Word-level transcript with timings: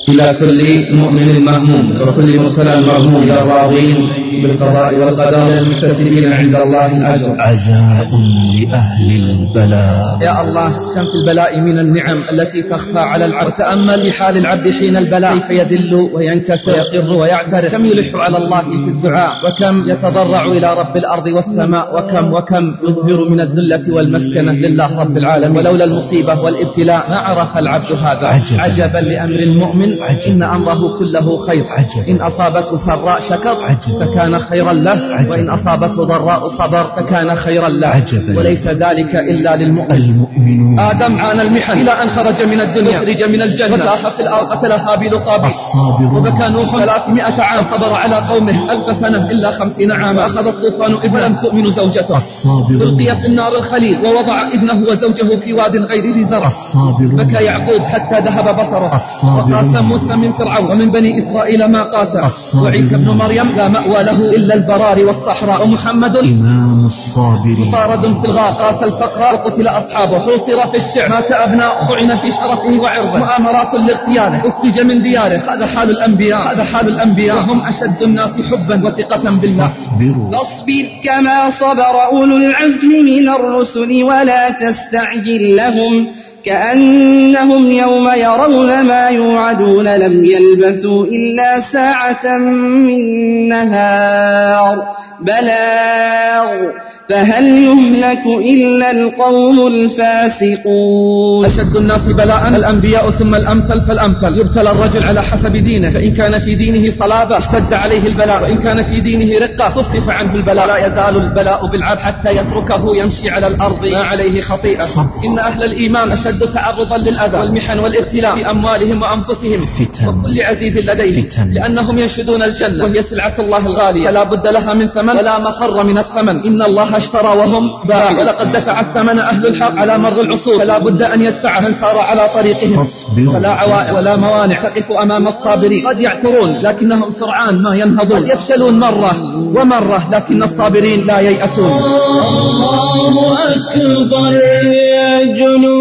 إلى 0.09 0.27
كل 0.39 0.59
مؤمن 0.95 1.29
مهموم 1.45 1.87
وكل 1.91 2.39
مبتلى 2.39 2.81
مغموم 2.81 3.23
إلى 3.23 3.35
الراضين 3.43 4.22
بالقضاء 4.41 4.95
والقدر 4.95 5.57
المكتسبين 5.57 6.33
عند 6.33 6.55
الله 6.55 6.85
الأجر. 6.85 7.35
عزاء 7.39 8.09
لأهل 8.53 9.29
البلاء. 9.29 10.17
يا 10.21 10.41
الله 10.41 10.69
كم 10.95 11.05
في 11.11 11.15
البلاء 11.21 11.59
من 11.59 11.79
النعم 11.79 12.23
التي 12.31 12.61
تخفى 12.61 12.99
على 12.99 13.25
العبد؟ 13.25 13.47
وتأمل 13.47 14.01
في 14.01 14.11
حال 14.11 14.37
العبد 14.37 14.71
حين 14.71 14.97
البلاء. 14.97 15.37
كيف 15.37 15.49
يذل 15.49 16.09
وينكسر 16.13 16.71
ويقر 16.71 17.13
ويعترف؟ 17.13 17.71
كم 17.71 17.85
يلح 17.85 18.15
على 18.15 18.37
الله 18.37 18.61
في 18.61 18.89
الدعاء؟ 18.89 19.31
وكم 19.45 19.89
يتضرع 19.89 20.45
إلى 20.45 20.73
رب 20.73 20.97
الأرض 20.97 21.27
والسماء؟ 21.27 21.97
وكم 21.97 22.33
وكم 22.33 22.75
يظهر 22.87 23.29
من 23.29 23.39
الذلة 23.39 23.93
والمسكنة 23.93 24.51
لله 24.51 24.99
رب 24.99 25.17
العالمين؟ 25.17 25.57
ولولا 25.57 25.83
المصيبة 25.85 26.41
والابتلاء 26.41 27.09
ما 27.09 27.15
عرف 27.15 27.57
العبد 27.57 27.91
هذا. 27.91 28.27
عجبا. 28.27 28.61
عجبا 28.61 28.97
لأمر 28.97 29.39
المؤمن. 29.39 29.89
عجبا. 30.01 30.31
إن 30.33 30.43
أمره 30.43 30.97
كله 30.99 31.37
خير. 31.37 31.63
عجبا. 31.69 32.11
إن 32.11 32.21
أصابته 32.21 32.77
سراء 32.77 33.19
شكر 33.19 33.57
عجبا. 33.63 34.05
فكان 34.23 34.39
خيرا 34.39 34.73
له 34.73 34.91
عجبا. 34.91 35.31
وإن 35.31 35.49
أصابته 35.49 36.03
ضراء 36.03 36.47
صبر 36.47 36.83
فكان 36.95 37.35
خيرا 37.35 37.69
له. 37.69 37.87
عجبا. 37.87 38.37
وليس 38.37 38.67
ذلك 38.67 39.15
إلا 39.15 39.55
للمؤمن. 39.55 39.91
المؤمنون. 39.91 40.79
آدم 40.79 41.19
عانى 41.19 41.41
المحن. 41.41 41.79
إلى 41.79 41.91
أن 41.91 42.09
خرج 42.09 42.43
من 42.43 42.61
الدنيا. 42.61 42.97
أخرج 42.97 43.23
من 43.23 43.41
الجنة. 43.41 43.73
وتاه 43.73 44.09
في 44.09 44.19
الأرض 44.19 44.47
قتل 44.47 44.71
هابيل 44.71 45.13
قابيل 45.15 45.51
الصابرون. 45.51 46.17
وبكى 46.17 46.47
نوح 46.49 46.77
ثلاثمائة 46.77 47.41
عام 47.41 47.63
صبر 47.71 47.93
على 47.93 48.15
قومه. 48.15 48.71
ألف 48.73 48.97
سنة 48.97 49.31
إلا 49.31 49.51
خمسين 49.51 49.91
عاما. 49.91 50.25
أخذ 50.25 50.47
الطوفان 50.47 50.93
ابن 50.93 51.15
ولم 51.15 51.35
تؤمن 51.35 51.71
زوجته. 51.71 52.17
الصابرون. 52.17 52.81
ألقي 52.81 53.15
في 53.15 53.27
النار 53.27 53.55
الخليل. 53.55 53.97
ووضع 54.05 54.47
ابنه 54.47 54.77
وزوجه 54.89 55.35
في 55.35 55.53
واد 55.53 55.75
غير 55.75 56.13
ذي 56.13 56.23
زرع. 56.23 56.47
الصابرون. 56.47 57.15
بكى 57.15 57.43
يعقوب 57.43 57.81
حتى 57.81 58.19
ذهب 58.19 58.55
بصره. 58.55 58.95
الصابرون. 58.95 59.53
وقاس 59.53 59.81
موسى 59.81 60.15
من 60.15 60.33
فرعون. 60.33 60.71
ومن 60.71 60.91
بني 60.91 61.11
إسرائيل 61.17 61.65
ما 61.65 61.83
قاس. 61.83 62.15
الصابرون. 62.15 62.73
وعيسى 62.73 62.95
ابن 62.95 63.09
مريم 63.09 63.49
لا 63.49 63.67
مأوى 63.67 64.03
له. 64.03 64.12
إلا 64.19 64.55
البرار 64.55 65.05
والصحراء. 65.05 65.63
ومحمد 65.63 66.17
إمام 66.17 66.85
الصابرين. 66.85 67.67
مطارد 67.67 68.01
في 68.21 68.25
الغار 68.25 68.53
قاس 68.53 68.83
الفقر 68.83 69.21
وقتل 69.21 69.67
أصحابه 69.67 70.19
حوصر 70.19 70.67
في 70.71 70.77
الشعر. 70.77 71.09
مات 71.09 71.31
أبناء 71.31 71.73
طعن 71.89 72.15
في 72.17 72.31
شرفه 72.31 72.79
وعرضه. 72.81 73.17
مؤامرات 73.17 73.73
لاغتياله 73.73 74.47
أخرج 74.47 74.79
من 74.81 75.01
دياره. 75.01 75.41
هذا 75.53 75.65
حال 75.65 75.89
الأنبياء 75.89 76.53
هذا 76.53 76.63
حال 76.63 76.87
الأنبياء. 76.87 77.37
وهم 77.37 77.65
أشد 77.65 78.03
الناس 78.03 78.41
حبا 78.51 78.87
وثقة 78.87 79.29
بالله. 79.29 79.67
فاصبروا. 79.67 80.31
فاصبر 80.31 80.85
كما 81.03 81.49
صبر 81.49 82.05
أولو 82.05 82.37
العزم 82.37 82.91
من 83.05 83.29
الرسل 83.29 84.03
ولا 84.03 84.49
تستعجل 84.49 85.55
لهم. 85.55 86.22
كأنهم 86.45 87.71
يوم 87.71 88.09
يرون 88.15 88.81
ما 88.81 89.07
يوعدون 89.07 89.95
لم 89.95 90.25
يلبثوا 90.25 91.05
إلا 91.05 91.59
ساعة 91.59 92.37
من 92.37 93.47
نهار. 93.47 94.83
بلاغ. 95.19 96.71
فهل 97.09 97.45
يهلك 97.45 98.25
إلا 98.25 98.91
القوم 98.91 99.67
الفاسقون؟ 99.67 101.45
أشد 101.45 101.75
الناس 101.75 102.07
بلاء 102.07 102.47
الأنبياء 102.47 103.11
ثم 103.11 103.35
الأمثل 103.35 103.81
فالأمثل. 103.81 104.37
يبتلى 104.39 104.71
الرجل 104.71 105.03
على 105.03 105.23
حسب 105.23 105.51
دينه 105.51 105.89
فإن 105.89 106.13
كان 106.13 106.39
في 106.39 106.55
دينه 106.55 106.93
صلابة 106.99 107.37
اشتد 107.37 107.73
عليه 107.73 108.07
البلاء. 108.07 108.43
وإن 108.43 108.57
كان 108.57 108.83
في 108.83 108.99
دينه 109.01 109.39
رقة 109.45 109.69
خفف 109.69 110.09
عنه 110.09 110.35
البلاء. 110.35 110.67
لا 110.67 110.77
يزال 110.77 111.15
البلاء 111.15 111.67
بالعبد 111.67 111.99
حتى 111.99 112.35
يتركه 112.37 112.95
يمشي 112.95 113.29
على 113.29 113.47
الأرض. 113.47 113.87
ما 113.87 113.97
عليه 113.97 114.41
خطيئة. 114.41 115.11
إن 115.25 115.39
أهل 115.39 115.63
الإيمان 115.63 116.11
أشد 116.11 116.39
تعرضا 116.39 116.97
للأذى 116.97 117.37
والمحن 117.37 117.79
والابتلاء 117.79 118.35
في 118.35 118.49
أموالهم 118.49 119.01
وأنفسهم. 119.01 119.65
فتن. 119.65 120.07
وكل 120.07 120.41
عزيز 120.41 120.77
لديه. 120.77 121.21
فتن. 121.21 121.51
لأنهم 121.53 121.97
ينشدون 121.97 122.43
الجنة. 122.43 122.83
وهي 122.83 123.01
سلعة 123.01 123.35
الله 123.39 123.67
الغالية. 123.67 124.07
فلا 124.07 124.23
بد 124.23 124.47
لها 124.47 124.73
من 124.73 124.87
ثمن 124.87 125.17
ولا 125.17 125.39
مفر 125.39 125.83
من 125.83 125.97
الثمن. 125.97 126.45
إن 126.45 126.61
الله 126.61 126.92
أشترى 126.95 127.27
وهم 127.27 127.71
باع 127.85 128.11
ولقد 128.11 128.51
دفع 128.51 128.79
الثمن 128.79 129.19
أهل 129.19 129.47
الحق 129.47 129.75
على 129.75 129.97
مر 129.97 130.21
العصور. 130.21 130.59
فلا 130.59 130.77
بد 130.77 131.01
أن 131.01 131.21
يدفع 131.21 131.59
من 131.59 131.75
سار 131.81 131.97
على 131.97 132.29
طريقهم. 132.35 132.87
فلا 133.33 133.49
عوائق 133.49 133.95
ولا 133.97 134.15
موانع. 134.15 134.61
تقف 134.61 134.91
أمام 134.91 135.27
الصابرين. 135.27 135.87
قد 135.87 136.01
يعثرون 136.01 136.61
لكنهم 136.61 137.11
سرعان 137.11 137.61
ما 137.61 137.75
ينهضون. 137.75 138.17
قد 138.17 138.27
يفشلون 138.27 138.79
مرة 138.79 139.15
ومرة 139.35 140.09
لكن 140.11 140.43
الصابرين 140.43 141.05
لا 141.05 141.19
ييأسون. 141.19 141.71
الله 141.71 143.37
أكبر 143.55 144.33
يا 144.73 145.23
جنود. 145.23 145.73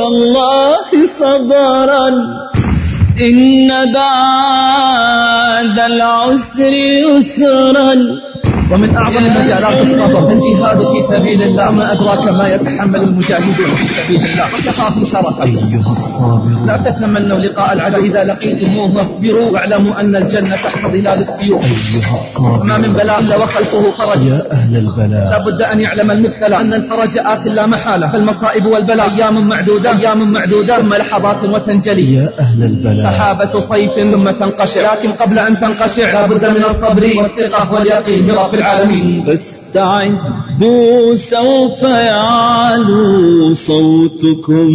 الله 0.00 0.76
صبرا. 1.20 2.08
إن 3.20 3.92
بعد 3.94 5.78
العسر 5.78 6.72
يسرا. 6.72 7.94
ومن 8.72 8.96
أعظم 8.96 9.24
مجالات 9.24 9.86
الصبر 9.86 10.32
الجهاد 10.32 10.78
في 10.78 11.16
سبيل 11.16 11.42
الله 11.42 11.70
ما 11.70 11.92
أدراك 11.92 12.28
ما 12.28 12.54
يتحمل 12.54 13.00
المجاهدون 13.02 13.74
في 13.76 13.88
سبيل 13.88 14.22
الله؟ 14.24 14.46
وكفاهم 14.46 15.04
شرفا 15.04 15.44
أيها 15.44 15.90
الصابرون 15.90 16.66
لا 16.66 16.76
تتمنوا 16.76 17.38
لقاء 17.38 17.72
العدو. 17.72 17.96
إذا 17.96 18.24
لقيتموه 18.24 18.92
فاصبروا 18.92 19.50
واعلموا 19.50 20.00
أن 20.00 20.16
الجنة 20.16 20.56
تحت 20.56 20.86
ظلال 20.86 21.18
السيوف. 21.18 21.64
أيها 21.64 22.14
الصابرون 22.20 22.80
من 22.80 22.92
بلاء 22.92 23.20
إلا 23.20 23.36
وخلفه 23.36 23.90
فرج 23.98 24.22
يا 24.22 24.52
أهل 24.52 24.76
البلاء. 24.76 25.30
لا 25.30 25.38
بد 25.46 25.62
أن 25.62 25.80
يعلم 25.80 26.10
المبتلى 26.10 26.56
أن 26.56 26.74
الفرج 26.74 27.18
آت 27.18 27.46
لا 27.46 27.66
محالة. 27.66 28.12
فالمصائب 28.12 28.66
والبلاء 28.66 29.14
أيام 29.14 29.48
معدودة. 29.48 29.98
أيام 29.98 30.32
معدودة. 30.32 30.78
ثم 30.78 30.94
لحظات 30.94 31.44
وتنجلي. 31.44 32.14
يا 32.14 32.32
أهل 32.40 32.62
البلاء. 32.62 33.12
سحابة 33.12 33.60
صيف 33.60 33.92
ثم 34.12 34.30
تنقشع. 34.30 34.92
لكن 34.92 35.12
قبل 35.12 35.38
أن 35.38 35.54
تنقشع 35.60 36.12
لا 36.12 36.26
بد 36.26 36.44
من 36.44 36.64
الصبر 36.64 37.04
والثقة 37.16 37.72
واليقين. 37.72 38.26
برب 38.26 38.59
العالمين. 38.60 39.22
فاستعدوا 39.22 41.14
سوف 41.14 41.82
يعلو 41.82 43.54
صوتكم. 43.54 44.72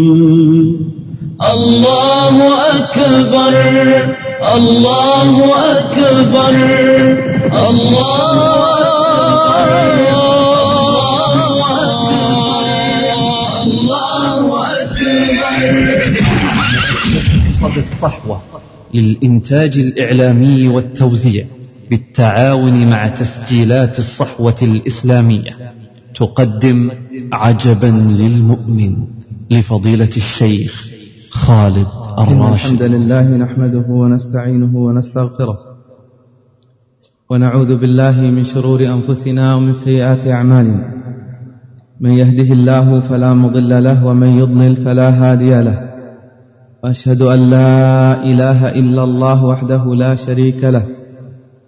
الله 1.54 2.36
أكبر 2.78 3.54
الله 4.56 5.30
أكبر 5.72 6.56
الله 7.70 8.56
الله 13.64 14.48
أكبر. 14.82 15.16
اقتصاد 17.16 17.76
الصحوة 17.78 18.38
للإنتاج 18.94 19.74
الإعلامي 19.78 20.68
والتوزيع. 20.68 21.46
بالتعاون 21.90 22.90
مع 22.90 23.08
تسجيلات 23.08 24.00
الصحوة 24.00 24.56
الإسلامية 24.62 25.52
تقدم 26.16 26.92
عجبا 27.34 27.92
للمؤمن 28.20 28.96
لفضيلة 29.52 30.10
الشيخ 30.18 30.90
خالد 31.30 31.88
إن 32.18 32.24
الحمد 32.24 32.42
الراشد 32.42 32.84
لله 32.84 33.22
نحمده 33.22 33.86
ونستعينه 33.90 34.78
ونستغفره 34.78 35.76
ونعوذ 37.30 37.76
بالله 37.76 38.22
من 38.22 38.44
شرور 38.44 38.80
أنفسنا 38.86 39.56
ومن 39.56 39.74
سيئات 39.74 40.28
أعمالنا. 40.28 40.94
من 42.02 42.12
يهده 42.12 42.54
الله 42.54 43.00
فلا 43.00 43.34
مضل 43.34 43.84
له 43.84 44.06
ومن 44.06 44.28
يضلل 44.28 44.76
فلا 44.76 45.10
هادي 45.10 45.62
له. 45.62 45.90
وأشهد 46.84 47.22
أن 47.22 47.40
لا 47.50 48.24
إله 48.24 48.70
إلا 48.70 49.04
الله 49.04 49.46
وحده 49.46 49.96
لا 49.96 50.16
شريك 50.16 50.64
له. 50.64 50.86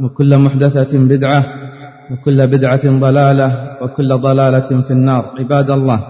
وكل 0.00 0.38
محدثة 0.38 0.98
بدعة 0.98 1.44
وكل 2.10 2.46
بدعة 2.46 2.84
ضلالة 2.98 3.48
وكل 3.82 4.08
ضلالة 4.18 4.70
في 4.82 4.90
النار. 4.90 5.24
عباد 5.38 5.70
الله 5.70 6.00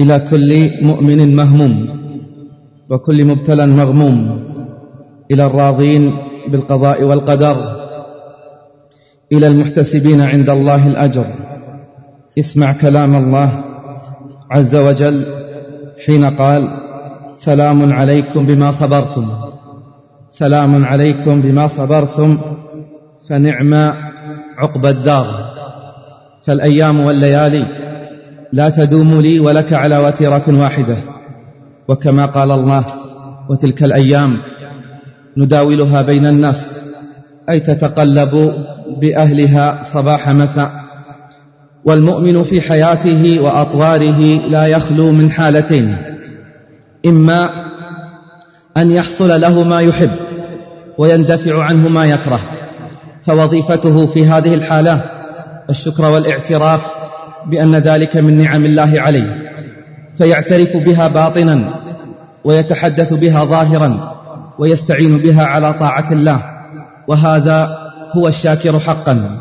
إلى 0.00 0.18
كل 0.30 0.70
مؤمن 0.82 1.36
مهموم 1.36 1.74
وكل 2.90 3.24
مبتلى 3.24 3.66
مغموم 3.66 4.18
إلى 5.30 5.46
الراضين 5.46 6.12
بالقضاء 6.48 7.02
والقدر 7.04 7.56
إلى 9.32 9.46
المحتسبين 9.46 10.20
عند 10.20 10.50
الله 10.50 10.86
الأجر. 10.86 11.26
اسمع 12.38 12.72
كلام 12.72 13.16
الله 13.16 13.64
عز 14.50 14.76
وجل 14.76 15.26
حين 16.06 16.24
قال 16.24 16.68
سلام 17.34 17.92
عليكم 17.92 18.46
بما 18.46 18.70
صبرتم 18.70 19.26
سلام 20.30 20.84
عليكم 20.84 21.40
بما 21.40 21.66
صبرتم 21.66 22.38
فنعم 23.32 23.74
عقب 24.58 24.86
الدار. 24.86 25.52
فالأيام 26.46 27.00
والليالي 27.00 27.66
لا 28.52 28.68
تدوم 28.68 29.20
لي 29.20 29.40
ولك 29.40 29.72
على 29.72 29.98
وتيرة 29.98 30.42
واحدة. 30.48 30.96
وكما 31.88 32.26
قال 32.26 32.50
الله 32.50 32.84
وتلك 33.50 33.82
الأيام 33.82 34.38
نداولها 35.36 36.02
بين 36.02 36.26
الناس 36.26 36.56
أي 37.50 37.60
تتقلب 37.60 38.52
بأهلها 39.00 39.82
صباح 39.94 40.28
مساء. 40.28 40.70
والمؤمن 41.84 42.42
في 42.42 42.60
حياته 42.60 43.40
وأطواره 43.40 44.20
لا 44.48 44.66
يخلو 44.66 45.12
من 45.12 45.30
حالتين 45.30 45.96
إما 47.06 47.48
أن 48.76 48.90
يحصل 48.90 49.40
له 49.40 49.62
ما 49.62 49.80
يحب 49.80 50.10
ويندفع 50.98 51.62
عنه 51.62 51.88
ما 51.88 52.04
يكره 52.06 52.40
فوظيفته 53.24 54.06
في 54.06 54.26
هذه 54.26 54.54
الحالة 54.54 55.04
الشكر 55.70 56.04
والاعتراف 56.10 56.80
بأن 57.46 57.74
ذلك 57.74 58.16
من 58.16 58.38
نعم 58.38 58.64
الله 58.64 59.00
عليه 59.00 59.52
فيعترف 60.16 60.76
بها 60.76 61.08
باطنا 61.08 61.74
ويتحدث 62.44 63.12
بها 63.12 63.44
ظاهرا 63.44 64.14
ويستعين 64.58 65.18
بها 65.18 65.44
على 65.44 65.72
طاعة 65.72 66.12
الله 66.12 66.42
وهذا 67.08 67.78
هو 68.12 68.28
الشاكر 68.28 68.78
حقا. 68.78 69.38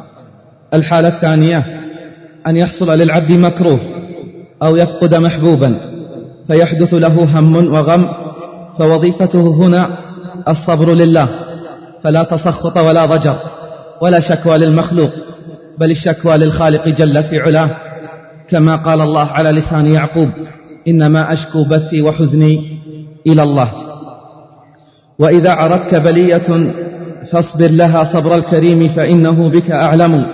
الحالة 0.73 1.07
الثانية 1.07 1.63
أن 2.47 2.57
يحصل 2.57 2.89
للعبد 2.89 3.31
مكروه 3.31 3.79
أو 4.63 4.75
يفقد 4.75 5.15
محبوبا 5.15 5.77
فيحدث 6.47 6.93
له 6.93 7.39
هم 7.39 7.73
وغم 7.73 8.09
فوظيفته 8.77 9.47
هنا 9.53 9.97
الصبر 10.47 10.93
لله 10.93 11.29
فلا 12.03 12.23
تسخط 12.23 12.77
ولا 12.77 13.05
ضجر. 13.05 13.35
ولا 14.01 14.19
شكوى 14.19 14.57
للمخلوق 14.57 15.11
بل 15.77 15.91
الشكوى 15.91 16.37
للخالق 16.37 16.87
جل 16.87 17.23
في 17.23 17.39
علاه. 17.39 17.69
كما 18.49 18.75
قال 18.75 19.01
الله 19.01 19.25
على 19.25 19.51
لسان 19.51 19.85
يعقوب 19.85 20.29
إنما 20.87 21.33
أشكو 21.33 21.63
بثي 21.63 22.01
وحزني 22.01 22.77
إلى 23.27 23.43
الله. 23.43 23.71
وإذا 25.19 25.51
عرتك 25.51 25.95
بلية 25.95 26.73
فاصبر 27.31 27.67
لها 27.67 28.03
صبر 28.03 28.35
الكريم 28.35 28.87
فإنه 28.87 29.49
بك 29.49 29.71
أعلم. 29.71 30.25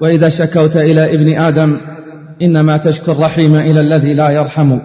وإذا 0.00 0.28
شكوت 0.28 0.76
إلى 0.76 1.14
ابن 1.14 1.38
آدم 1.40 1.80
إنما 2.42 2.76
تشكو 2.76 3.12
الرحيم 3.12 3.56
إلى 3.56 3.80
الذي 3.80 4.14
لا 4.14 4.30
يرحم. 4.30 4.78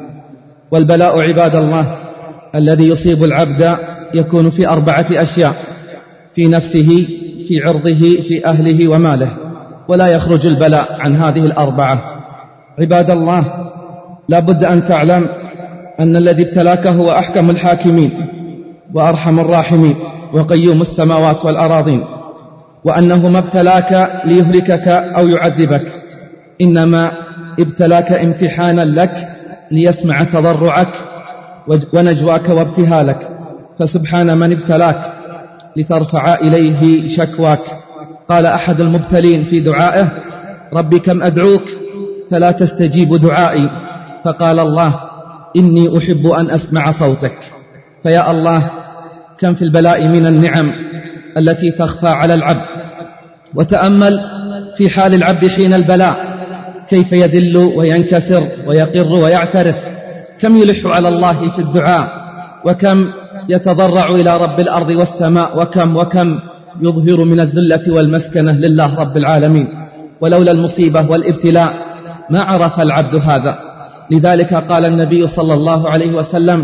والبلاء 0.72 1.20
عباد 1.20 1.56
الله 1.56 1.96
الذي 2.56 2.88
يصيب 2.88 3.24
العبد 3.24 3.78
يكون 4.14 4.50
في 4.50 4.68
أربعة 4.68 5.08
أشياء 5.12 5.56
في 6.36 6.48
نفسه 6.48 7.08
في 7.48 7.64
عرضه 7.64 8.22
في 8.28 8.46
أهله 8.46 8.88
وماله 8.88 9.30
ولا 9.88 10.08
يخرج 10.08 10.48
البلاء 10.48 10.98
عن 11.00 11.16
هذه 11.16 11.40
الأربعة. 11.46 12.02
عباد 12.80 13.12
الله 13.12 13.46
لا 14.30 14.40
بد 14.40 14.64
أن 14.64 14.86
تعلم 14.86 15.30
أن 16.00 16.16
الذي 16.16 16.44
ابتلاك 16.44 16.88
هو 16.88 17.12
أحكم 17.12 17.50
الحاكمين 17.50 18.12
وأرحم 18.94 19.40
الراحمين 19.40 19.96
وقيوم 20.34 20.82
السماوات 20.82 21.46
والأراضين 21.46 22.06
وأنه 22.84 23.30
ما 23.30 23.40
ابتلاك 23.40 24.22
ليهلكك 24.26 24.88
أو 24.88 25.28
يعذبك. 25.28 25.86
إنما 26.62 27.12
ابتلاك 27.60 28.14
امتحانا 28.14 28.82
لك 28.82 29.28
ليسمع 29.72 30.24
تضرعك 30.24 30.94
ونجواك 31.94 32.50
وابتهالك. 32.50 33.30
فسبحان 33.80 34.38
من 34.38 34.52
ابتلاك. 34.52 35.17
لترفع 35.78 36.36
إليه 36.36 37.08
شكواك. 37.08 37.60
قال 38.30 38.46
أحد 38.46 38.82
المبتلين 38.82 39.44
في 39.44 39.60
دعائه 39.60 40.08
ربي 40.74 41.00
كم 41.00 41.24
أدعوك 41.24 41.64
فلا 42.32 42.52
تستجيب 42.52 43.16
دعائي. 43.16 43.70
فقال 44.26 44.60
الله 44.60 45.00
إني 45.56 45.98
أحب 45.98 46.28
أن 46.28 46.52
أسمع 46.52 46.92
صوتك. 46.92 47.38
فيا 48.04 48.32
الله 48.32 48.70
كم 49.40 49.54
في 49.54 49.62
البلاء 49.62 50.08
من 50.08 50.26
النعم 50.26 50.66
التي 51.38 51.72
تخفى 51.72 52.08
على 52.08 52.34
العبد. 52.34 52.66
وتأمل 53.56 54.22
في 54.78 54.90
حال 54.90 55.14
العبد 55.14 55.48
حين 55.48 55.74
البلاء 55.74 56.38
كيف 56.90 57.12
يذل 57.12 57.58
وينكسر 57.58 58.48
ويقر 58.68 59.14
ويعترف. 59.14 59.76
كم 60.40 60.58
يلح 60.58 60.86
على 60.86 61.10
الله 61.10 61.50
في 61.50 61.60
الدعاء 61.60 62.28
وكم 62.66 62.98
يتضرع 63.50 64.08
إلى 64.08 64.38
رب 64.38 64.60
الأرض 64.60 64.90
والسماء 64.90 65.62
وكم 65.62 65.98
وكم 65.98 66.40
يظهر 66.82 67.24
من 67.24 67.40
الذلة 67.40 67.94
والمسكنة 67.94 68.52
لله 68.52 68.96
رب 69.00 69.18
العالمين. 69.18 69.68
ولولا 70.22 70.52
المصيبة 70.52 71.12
والابتلاء 71.12 71.74
ما 72.30 72.42
عرف 72.42 72.80
العبد 72.80 73.16
هذا. 73.16 73.60
لذلك 74.12 74.54
قال 74.54 74.86
النبي 74.86 75.28
صلى 75.28 75.54
الله 75.54 75.90
عليه 75.90 76.12
وسلم 76.18 76.58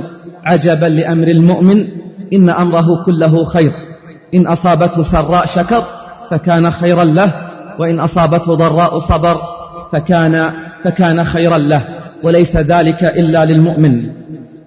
عجبا 0.46 0.86
لأمر 0.86 1.27
المؤمن 1.27 1.77
إن 2.34 2.50
أمره 2.50 3.03
كله 3.05 3.46
خير. 3.46 3.72
إن 4.34 4.48
أصابته 4.48 5.03
سراء 5.03 5.46
شكر 5.46 5.84
فكان 6.29 6.72
خيرا 6.72 7.03
له 7.03 7.34
وإن 7.79 8.00
أصابته 8.00 8.55
ضراء 8.55 9.00
صبر 9.00 9.38
فكان, 9.91 10.53
فكان 10.84 11.24
خيرا 11.24 11.57
له. 11.57 11.86
وليس 12.24 12.55
ذلك 12.55 13.03
إلا 13.03 13.46
للمؤمن. 13.46 14.23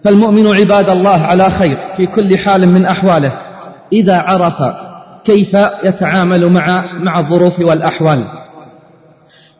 فالمؤمن 0.07 0.47
عباد 0.47 0.89
الله 0.91 1.23
على 1.23 1.51
خير 1.51 1.77
في 1.97 2.07
كل 2.07 2.39
حال 2.39 2.69
من 2.69 2.85
أحواله 2.85 3.33
إذا 3.93 4.17
عرف 4.17 4.63
كيف 5.25 5.57
يتعامل 5.85 6.49
مع 6.49 6.85
مع 7.03 7.19
الظروف 7.19 7.61
والأحوال. 7.61 8.25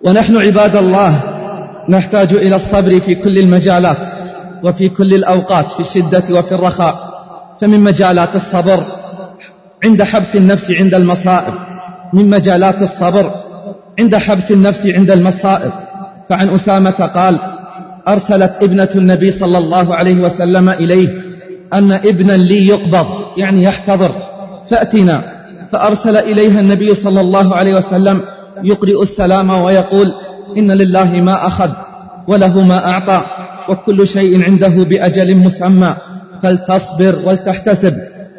ونحن 0.05 0.37
عباد 0.37 0.77
الله 0.77 1.23
نحتاج 1.89 2.35
إلى 2.35 2.57
الصبر 2.57 3.01
في 3.01 3.15
كل 3.15 3.39
المجالات 3.39 4.09
وفي 4.63 4.89
كل 4.89 5.15
الأوقات 5.15 5.71
في 5.71 5.81
الشدة 5.81 6.25
وفي 6.31 6.55
الرخاء 6.55 7.11
فمن 7.61 7.81
مجالات 7.81 8.37
الصبر 8.37 8.83
عند 9.85 10.03
حبس 10.03 10.37
النفس 10.37 10.71
عند 10.71 10.95
المصائب. 10.95 11.55
من 12.13 12.31
مجالات 12.31 12.83
الصبر 12.83 13.31
عند 13.99 14.17
حبس 14.17 14.51
النفس 14.51 14.87
عند 14.87 15.11
المصائب. 15.11 15.73
فعن 16.29 16.49
أسامة 16.51 17.11
قال 17.15 17.41
أرسلت 18.09 18.53
ابنة 18.63 18.89
النبي 18.97 19.31
صلى 19.31 19.59
الله 19.59 19.95
عليه 19.95 20.15
وسلم 20.15 20.69
إليه 20.69 21.09
أن 21.75 21.93
ابنا 21.93 22.33
لي 22.33 22.67
يقبض 22.69 23.07
يعني 23.37 23.63
يحتضر. 23.63 24.11
فأتنا 24.71 25.23
فأرسل 25.71 26.17
إليها 26.17 26.61
النبي 26.61 26.95
صلى 26.95 27.21
الله 27.21 27.55
عليه 27.57 27.75
وسلم 27.75 28.21
يقرئ 28.65 29.03
السلام 29.03 29.51
ويقول 29.51 30.13
إن 30.57 30.73
لله 30.73 31.21
ما 31.21 31.47
أخذ 31.47 31.71
وله 32.29 32.63
ما 32.63 32.87
أعطى 32.91 33.23
وكل 33.69 34.07
شيء 34.09 34.45
عنده 34.45 34.69
بأجل 34.69 35.37
مسمى 35.37 35.95
فلتصبر 36.43 37.19
ولتحتسب. 37.25 37.95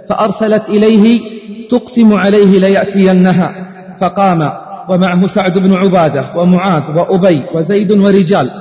فأرسلت 0.09 0.69
إليه 0.69 1.21
تقسم 1.69 2.13
عليه 2.13 2.59
ليأتينها 2.59 3.55
فقام 4.00 4.50
ومعه 4.89 5.27
سعد 5.27 5.57
بن 5.57 5.74
عبادة 5.74 6.25
ومعاذ 6.36 6.83
وأبي 6.95 7.41
وزيد 7.53 7.91
ورجال. 7.91 8.51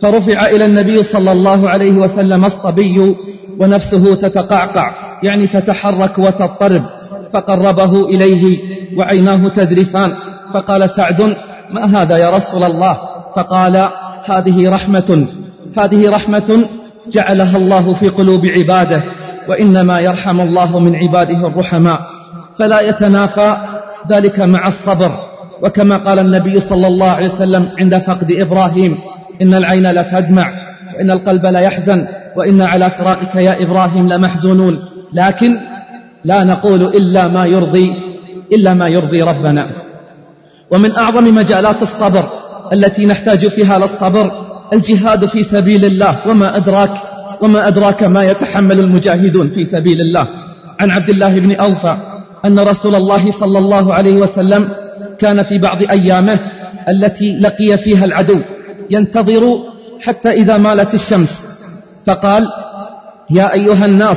فرفع 0.00 0.46
إلى 0.46 0.66
النبي 0.66 1.02
صلى 1.02 1.32
الله 1.32 1.68
عليه 1.68 1.92
وسلم 1.92 2.44
الصبي 2.44 3.16
ونفسه 3.58 4.14
تتقعقع 4.14 4.94
يعني 5.22 5.46
تتحرك 5.46 6.18
وتضطرب 6.18 6.82
فقربه 7.32 8.04
إليه 8.04 8.58
وعيناه 8.98 9.48
تذرفان 9.48 10.12
فقال 10.54 10.90
سعد 10.90 11.36
ما 11.70 12.02
هذا 12.02 12.16
يا 12.16 12.30
رسول 12.30 12.64
الله؟ 12.64 12.98
فقال 13.36 13.88
هذه 14.24 14.74
رحمة 14.74 15.26
هذه 15.78 16.10
رحمة 16.10 16.64
جعلها 17.10 17.56
الله 17.56 17.92
في 17.94 18.08
قلوب 18.08 18.46
عباده 18.46 19.02
وإنما 19.48 20.00
يرحم 20.00 20.40
الله 20.40 20.78
من 20.78 20.96
عباده 20.96 21.46
الرحماء 21.46 22.00
فلا 22.58 22.80
يتنافى 22.80 23.56
ذلك 24.10 24.40
مع 24.40 24.68
الصبر 24.68 25.18
وكما 25.62 25.96
قال 25.96 26.18
النبي 26.18 26.60
صلى 26.60 26.86
الله 26.86 27.10
عليه 27.10 27.32
وسلم 27.32 27.68
عند 27.78 27.98
فقد 27.98 28.32
إبراهيم 28.32 28.90
إن 29.42 29.54
العين 29.54 29.90
لتدمع 29.90 30.50
وإن 30.96 31.10
القلب 31.10 31.46
ليحزن 31.46 31.98
وإن 32.36 32.62
على 32.62 32.90
فراقك 32.90 33.34
يا 33.36 33.62
إبراهيم 33.62 34.08
لمحزونون. 34.08 34.78
لكن 35.12 35.56
لا 36.24 36.44
نقول 36.44 36.82
إلا 36.82 37.28
ما 37.28 37.46
يرضي 37.46 37.86
إلا 38.52 38.74
ما 38.74 38.88
يرضي 38.88 39.22
ربنا. 39.22 39.70
ومن 40.70 40.96
أعظم 40.96 41.34
مجالات 41.34 41.82
الصبر 41.82 42.28
التي 42.72 43.06
نحتاج 43.06 43.48
فيها 43.48 43.78
للصبر 43.78 44.32
الجهاد 44.72 45.26
في 45.26 45.42
سبيل 45.42 45.84
الله 45.84 46.28
وما 46.28 46.56
أدراك 46.56 46.90
وما 47.40 47.68
أدراك 47.68 48.02
ما 48.02 48.24
يتحمل 48.24 48.80
المجاهدون 48.80 49.50
في 49.50 49.64
سبيل 49.64 50.00
الله. 50.00 50.28
عن 50.80 50.90
عبد 50.90 51.08
الله 51.08 51.38
بن 51.38 51.52
أوفى 51.52 51.96
أن 52.44 52.58
رسول 52.58 52.94
الله 52.94 53.30
صلى 53.30 53.58
الله 53.58 53.94
عليه 53.94 54.16
وسلم 54.16 54.60
كان 55.18 55.42
في 55.42 55.58
بعض 55.58 55.82
أيامه 55.90 56.40
التي 56.88 57.36
لقي 57.36 57.78
فيها 57.78 58.04
العدو. 58.04 58.40
ينتظر 58.90 59.58
حتى 60.00 60.30
إذا 60.30 60.56
مالت 60.56 60.94
الشمس. 60.94 61.30
فقال 62.06 62.48
يا 63.30 63.52
أيها 63.52 63.84
الناس 63.84 64.16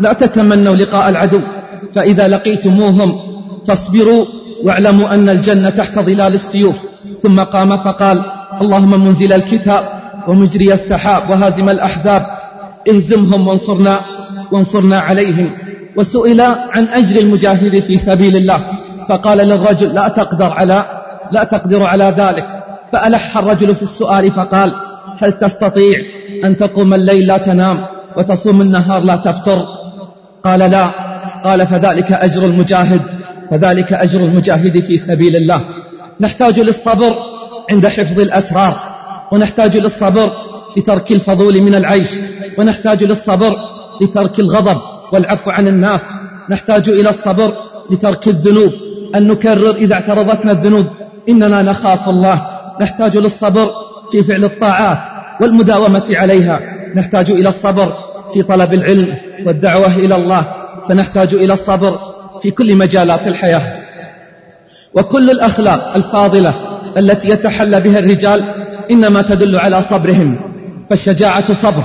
لا 0.00 0.12
تتمنوا 0.12 0.76
لقاء 0.76 1.08
العدو. 1.08 1.40
فإذا 1.94 2.28
لقيتموهم 2.28 3.18
فاصبروا 3.66 4.24
واعلموا 4.64 5.14
أن 5.14 5.28
الجنة 5.28 5.70
تحت 5.70 5.98
ظلال 5.98 6.34
السيوف. 6.34 6.76
ثم 7.22 7.40
قام 7.40 7.76
فقال 7.76 8.22
اللهم 8.62 9.04
منزل 9.04 9.32
الكتاب 9.32 9.84
ومجري 10.28 10.72
السحاب 10.72 11.30
وهازم 11.30 11.68
الأحزاب. 11.68 12.26
اهزمهم 12.88 13.48
وانصرنا 13.48 14.00
وانصرنا 14.52 14.98
عليهم. 14.98 15.50
وسئل 15.96 16.40
عن 16.40 16.88
أجر 16.88 17.20
المجاهد 17.20 17.80
في 17.80 17.98
سبيل 17.98 18.36
الله. 18.36 18.64
فقال 19.08 19.38
للرجل 19.38 19.94
لا 19.94 20.08
تقدر 20.08 20.52
على 20.52 20.84
لا 21.32 21.44
تقدر 21.44 21.84
على 21.84 22.14
ذلك. 22.16 22.57
فألح 22.92 23.38
الرجل 23.38 23.74
في 23.74 23.82
السؤال 23.82 24.30
فقال 24.30 24.72
هل 25.18 25.32
تستطيع 25.32 26.00
أن 26.44 26.56
تقوم 26.56 26.94
الليل 26.94 27.26
لا 27.26 27.38
تنام 27.38 27.86
وتصوم 28.16 28.60
النهار 28.60 29.02
لا 29.02 29.16
تفطر؟ 29.16 29.66
قال 30.44 30.60
لا. 30.60 30.90
قال 31.44 31.66
فذلك 31.66 32.12
أجر 32.12 32.44
المجاهد 32.44 33.00
فذلك 33.50 33.92
أجر 33.92 34.20
المجاهد 34.20 34.80
في 34.80 34.96
سبيل 34.96 35.36
الله. 35.36 35.60
نحتاج 36.20 36.60
للصبر 36.60 37.14
عند 37.70 37.86
حفظ 37.86 38.20
الأسرار 38.20 38.80
ونحتاج 39.32 39.76
للصبر 39.76 40.32
لترك 40.76 41.12
الفضول 41.12 41.60
من 41.60 41.74
العيش 41.74 42.10
ونحتاج 42.58 43.04
للصبر 43.04 43.60
لترك 44.00 44.40
الغضب 44.40 44.80
والعفو 45.12 45.50
عن 45.50 45.68
الناس. 45.68 46.00
نحتاج 46.50 46.88
إلى 46.88 47.10
الصبر 47.10 47.52
لترك 47.90 48.28
الذنوب. 48.28 48.72
أن 49.16 49.26
نكرر 49.26 49.74
إذا 49.74 49.94
اعترضتنا 49.94 50.52
الذنوب. 50.52 50.86
إننا 51.28 51.62
نخاف 51.62 52.08
الله. 52.08 52.57
نحتاج 52.80 53.16
للصبر 53.16 53.70
في 54.12 54.22
فعل 54.22 54.44
الطاعات 54.44 54.98
والمداومة 55.40 56.06
عليها. 56.10 56.60
نحتاج 56.96 57.30
إلى 57.30 57.48
الصبر 57.48 57.92
في 58.32 58.42
طلب 58.42 58.74
العلم 58.74 59.16
والدعوة 59.46 59.94
إلى 59.94 60.16
الله. 60.16 60.46
فنحتاج 60.88 61.34
إلى 61.34 61.52
الصبر 61.52 61.98
في 62.42 62.50
كل 62.50 62.76
مجالات 62.76 63.26
الحياة. 63.26 63.78
وكل 64.94 65.30
الأخلاق 65.30 65.94
الفاضلة 65.96 66.54
التي 66.96 67.28
يتحلى 67.28 67.80
بها 67.80 67.98
الرجال 67.98 68.44
إنما 68.90 69.22
تدل 69.22 69.56
على 69.56 69.82
صبرهم. 69.82 70.38
فالشجاعة 70.90 71.62
صبر 71.62 71.84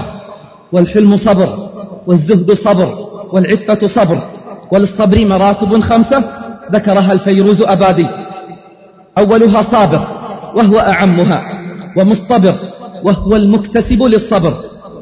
والحلم 0.71 1.17
صبر 1.17 1.69
والزهد 2.07 2.51
صبر 2.51 2.95
والعفة 3.31 3.87
صبر 3.87 4.19
وللصبر 4.71 5.25
مراتب 5.25 5.79
خمسة. 5.79 6.23
ذكرها 6.71 7.11
الفيروز 7.11 7.61
أبادي. 7.61 8.07
أولها 9.17 9.61
صابر 9.61 10.07
وهو 10.55 10.79
أعمها 10.79 11.59
ومصطبر 11.97 12.55
وهو 13.03 13.35
المكتسب 13.35 14.03
للصبر 14.03 14.53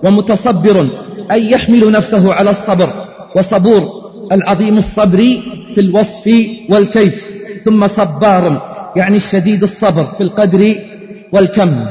ومتصبر 0.04 0.88
أي 1.32 1.52
يحمل 1.52 1.92
نفسه 1.92 2.34
على 2.34 2.50
الصبر 2.50 2.94
وصبور 3.36 3.90
العظيم 4.32 4.78
الصبر 4.78 5.18
في 5.76 5.82
الوصف 5.82 6.26
والكيف 6.70 7.24
ثم 7.66 7.88
صبار 7.88 8.62
يعني 8.96 9.18
الشديد 9.18 9.64
الصبر 9.64 10.04
في 10.04 10.22
القدر 10.22 10.76
والكم. 11.34 11.86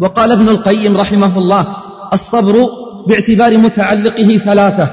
وقال 0.00 0.32
ابن 0.32 0.48
القيم 0.48 0.96
رحمه 0.96 1.38
الله 1.38 1.66
الصبر 2.12 2.66
باعتبار 3.08 3.58
متعلقه 3.58 4.36
ثلاثة 4.38 4.88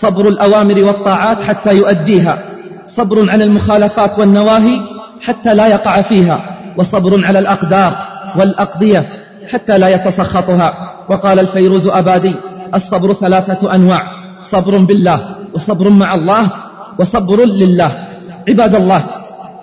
صبر 0.00 0.28
الأوامر 0.28 0.84
والطاعات 0.84 1.42
حتى 1.42 1.74
يؤديها 1.76 2.38
صبر 2.86 3.30
عن 3.30 3.42
المخالفات 3.42 4.18
والنواهي 4.18 4.80
حتى 5.20 5.54
لا 5.54 5.66
يقع 5.66 6.02
فيها 6.02 6.53
وصبر 6.76 7.24
على 7.24 7.38
الأقدار 7.38 7.96
والأقضية 8.36 9.08
حتى 9.52 9.78
لا 9.78 9.88
يتسخطها. 9.88 10.74
وقال 11.08 11.38
الفيروز 11.40 11.86
أبادي 11.88 12.34
الصبر 12.74 13.12
ثلاثة 13.12 13.74
أنواع 13.74 14.02
صبر 14.42 14.78
بالله 14.78 15.34
وصبر 15.54 15.88
مع 15.88 16.14
الله 16.14 16.50
وصبر 16.98 17.44
لله. 17.44 18.06
عباد 18.48 18.74
الله 18.74 19.04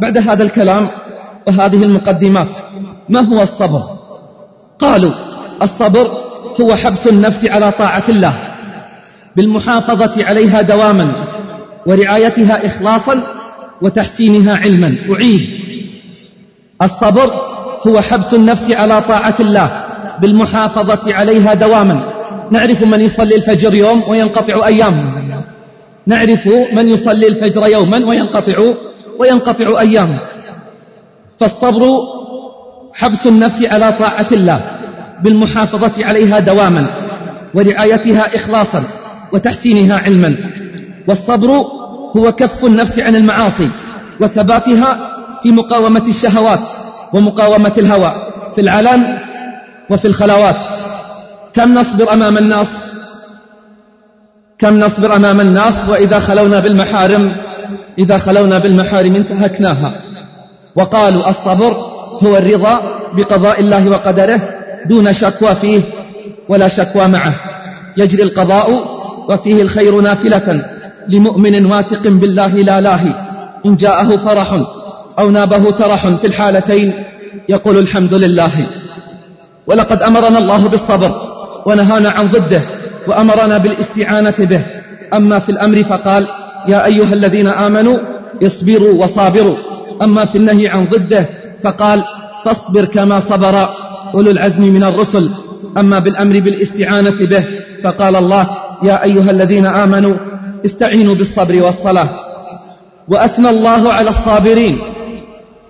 بعد 0.01 0.17
هذا 0.17 0.43
الكلام 0.43 0.89
وهذه 1.47 1.83
المقدمات 1.83 2.49
ما 3.09 3.21
هو 3.21 3.41
الصبر؟ 3.41 3.83
قالوا 4.79 5.11
الصبر 5.61 6.11
هو 6.61 6.75
حبس 6.75 7.07
النفس 7.07 7.45
على 7.45 7.71
طاعة 7.71 8.03
الله 8.09 8.33
بالمحافظة 9.35 10.25
عليها 10.25 10.61
دواما 10.61 11.13
ورعايتها 11.85 12.65
إخلاصا 12.65 13.23
وتحسينها 13.81 14.57
علما. 14.57 14.97
أعيد. 15.13 15.41
الصبر 16.81 17.31
هو 17.87 18.01
حبس 18.01 18.33
النفس 18.33 18.71
على 18.71 19.01
طاعة 19.01 19.35
الله 19.39 19.83
بالمحافظة 20.19 21.13
عليها 21.13 21.53
دواما. 21.53 22.03
نعرف 22.51 22.83
من 22.83 23.01
يصلي 23.01 23.35
الفجر 23.35 23.73
يوم 23.73 24.03
وينقطع 24.07 24.67
أيام. 24.67 25.11
نعرف 26.07 26.47
من 26.73 26.89
يصلي 26.89 27.27
الفجر 27.27 27.67
يوما 27.67 28.05
وينقطع 28.05 28.73
وينقطع 29.19 29.79
أيام. 29.79 30.17
فالصبر 31.39 31.99
حبس 32.93 33.27
النفس 33.27 33.63
على 33.63 33.91
طاعة 33.91 34.27
الله 34.31 34.61
بالمحافظة 35.23 36.05
عليها 36.05 36.39
دواما 36.39 36.85
ورعايتها 37.53 38.35
إخلاصا 38.35 38.83
وتحسينها 39.33 39.97
علما. 39.97 40.35
والصبر 41.07 41.49
هو 42.17 42.31
كف 42.31 42.65
النفس 42.65 42.99
عن 42.99 43.15
المعاصي 43.15 43.69
وثباتها 44.21 45.20
في 45.43 45.51
مقاومة 45.51 46.03
الشهوات 46.07 46.59
ومقاومة 47.13 47.73
الهوى 47.77 48.15
في 48.55 48.61
العلن 48.61 49.17
وفي 49.89 50.05
الخلوات. 50.05 50.55
كم 51.53 51.73
نصبر 51.73 52.13
أمام 52.13 52.37
الناس؟ 52.37 52.67
كم 54.59 54.77
نصبر 54.77 55.15
أمام 55.15 55.41
الناس 55.41 55.89
وإذا 55.89 56.19
خلونا 56.19 56.59
بالمحارم؟ 56.59 57.31
إذا 57.99 58.17
خلونا 58.17 58.59
بالمحارم 58.59 59.15
انتهكناها. 59.15 59.93
وقالوا 60.75 61.29
الصبر 61.29 61.73
هو 62.23 62.37
الرضا 62.37 62.99
بقضاء 63.13 63.59
الله 63.59 63.89
وقدره 63.89 64.41
دون 64.85 65.13
شكوى 65.13 65.55
فيه 65.55 65.81
ولا 66.49 66.67
شكوى 66.67 67.07
معه. 67.07 67.35
يجري 67.97 68.23
القضاء 68.23 68.85
وفيه 69.29 69.61
الخير 69.61 70.01
نافلة 70.01 70.65
لمؤمن 71.09 71.65
واثق 71.65 72.07
بالله 72.07 72.47
لا 72.47 72.81
لاهي. 72.81 73.13
إن 73.65 73.75
جاءه 73.75 74.17
فرح 74.17 74.63
أو 75.19 75.29
نابه 75.29 75.71
ترح 75.71 76.07
في 76.07 76.27
الحالتين 76.27 76.93
يقول 77.49 77.77
الحمد 77.77 78.13
لله. 78.13 78.51
ولقد 79.67 80.03
أمرنا 80.03 80.37
الله 80.37 80.67
بالصبر 80.67 81.11
ونهانا 81.65 82.09
عن 82.09 82.27
ضده 82.27 82.61
وأمرنا 83.07 83.57
بالاستعانة 83.57 84.35
به. 84.39 84.61
أما 85.13 85.39
في 85.39 85.49
الأمر 85.49 85.83
فقال 85.83 86.27
يا 86.67 86.85
أيها 86.85 87.13
الذين 87.13 87.47
آمنوا 87.47 87.97
اصبروا 88.43 89.03
وصابروا. 89.03 89.55
أما 90.01 90.25
في 90.25 90.37
النهي 90.37 90.67
عن 90.67 90.85
ضده 90.85 91.29
فقال 91.63 92.03
فاصبر 92.43 92.85
كما 92.85 93.19
صبر 93.19 93.69
أولو 94.13 94.31
العزم 94.31 94.63
من 94.63 94.83
الرسل. 94.83 95.31
أما 95.77 95.99
بالأمر 95.99 96.39
بالاستعانة 96.39 97.25
به 97.25 97.45
فقال 97.83 98.15
الله 98.15 98.47
يا 98.83 99.03
أيها 99.03 99.31
الذين 99.31 99.65
آمنوا 99.65 100.15
استعينوا 100.65 101.15
بالصبر 101.15 101.63
والصلاة. 101.63 102.09
وأثنى 103.07 103.49
الله 103.49 103.93
على 103.93 104.09
الصابرين. 104.09 104.79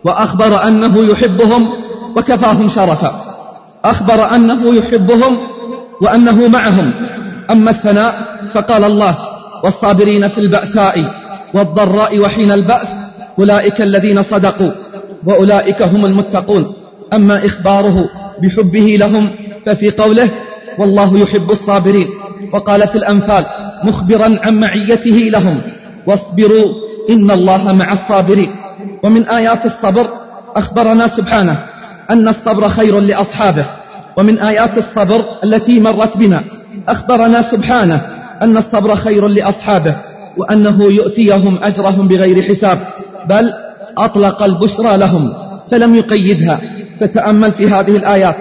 وأخبر 0.03 0.67
أنه 0.67 1.12
يحبهم 1.12 1.70
وكفاهم 2.17 2.70
شرفا. 2.70 3.22
أخبر 3.86 4.36
أنه 4.36 4.75
يحبهم 4.75 5.38
وأنه 6.01 6.48
معهم. 6.48 6.91
أما 7.51 7.72
الثناء 7.72 8.25
فقال 8.53 8.84
الله 8.84 9.17
والصابرين 9.63 10.27
في 10.27 10.38
البأساء 10.38 11.05
والضراء 11.53 12.20
وحين 12.20 12.51
البأس 12.51 12.88
أولئك 13.39 13.81
الذين 13.81 14.24
صدقوا 14.24 14.72
وأولئك 15.25 15.81
هم 15.81 16.05
المتقون. 16.05 16.74
أما 17.13 17.46
إخباره 17.46 18.10
بحبه 18.43 18.96
لهم 19.00 19.29
ففي 19.65 19.89
قوله 19.91 20.29
والله 20.77 21.17
يحب 21.20 21.51
الصابرين. 21.51 22.08
وقال 22.53 22.88
في 22.88 22.96
الأنفال 22.96 23.46
مخبرا 23.84 24.39
عن 24.43 24.60
معيته 24.60 25.29
لهم 25.31 25.62
واصبروا 26.08 26.74
إن 27.10 27.31
الله 27.31 27.74
مع 27.74 27.93
الصابرين. 27.93 28.61
ومن 29.03 29.27
آيات 29.29 29.65
الصبر 29.65 30.08
أخبرنا 30.55 31.08
سبحانه 31.08 31.65
أن 32.10 32.27
الصبر 32.27 32.70
خير 32.70 33.00
لأصحابه 33.00 33.65
ومن 34.17 34.39
آيات 34.39 34.77
الصبر 34.77 35.25
التي 35.43 35.79
مرت 35.79 36.17
بنا 36.17 36.43
أخبرنا 36.88 37.41
سبحانه 37.41 38.01
أن 38.41 38.58
الصبر 38.58 38.96
خير 38.96 39.27
لأصحابه 39.27 39.96
وأنه 40.38 40.84
يؤتيهم 40.84 41.60
أجرهم 41.63 42.08
بغير 42.08 42.43
حساب 42.43 42.79
بل 43.29 43.53
أطلق 43.98 44.43
البشرى 44.43 44.98
لهم 44.98 45.34
فلم 45.72 45.96
يقيدها 45.96 46.62
فتأمل 47.00 47.51
في 47.51 47.67
هذه 47.67 47.96
الآيات 47.96 48.36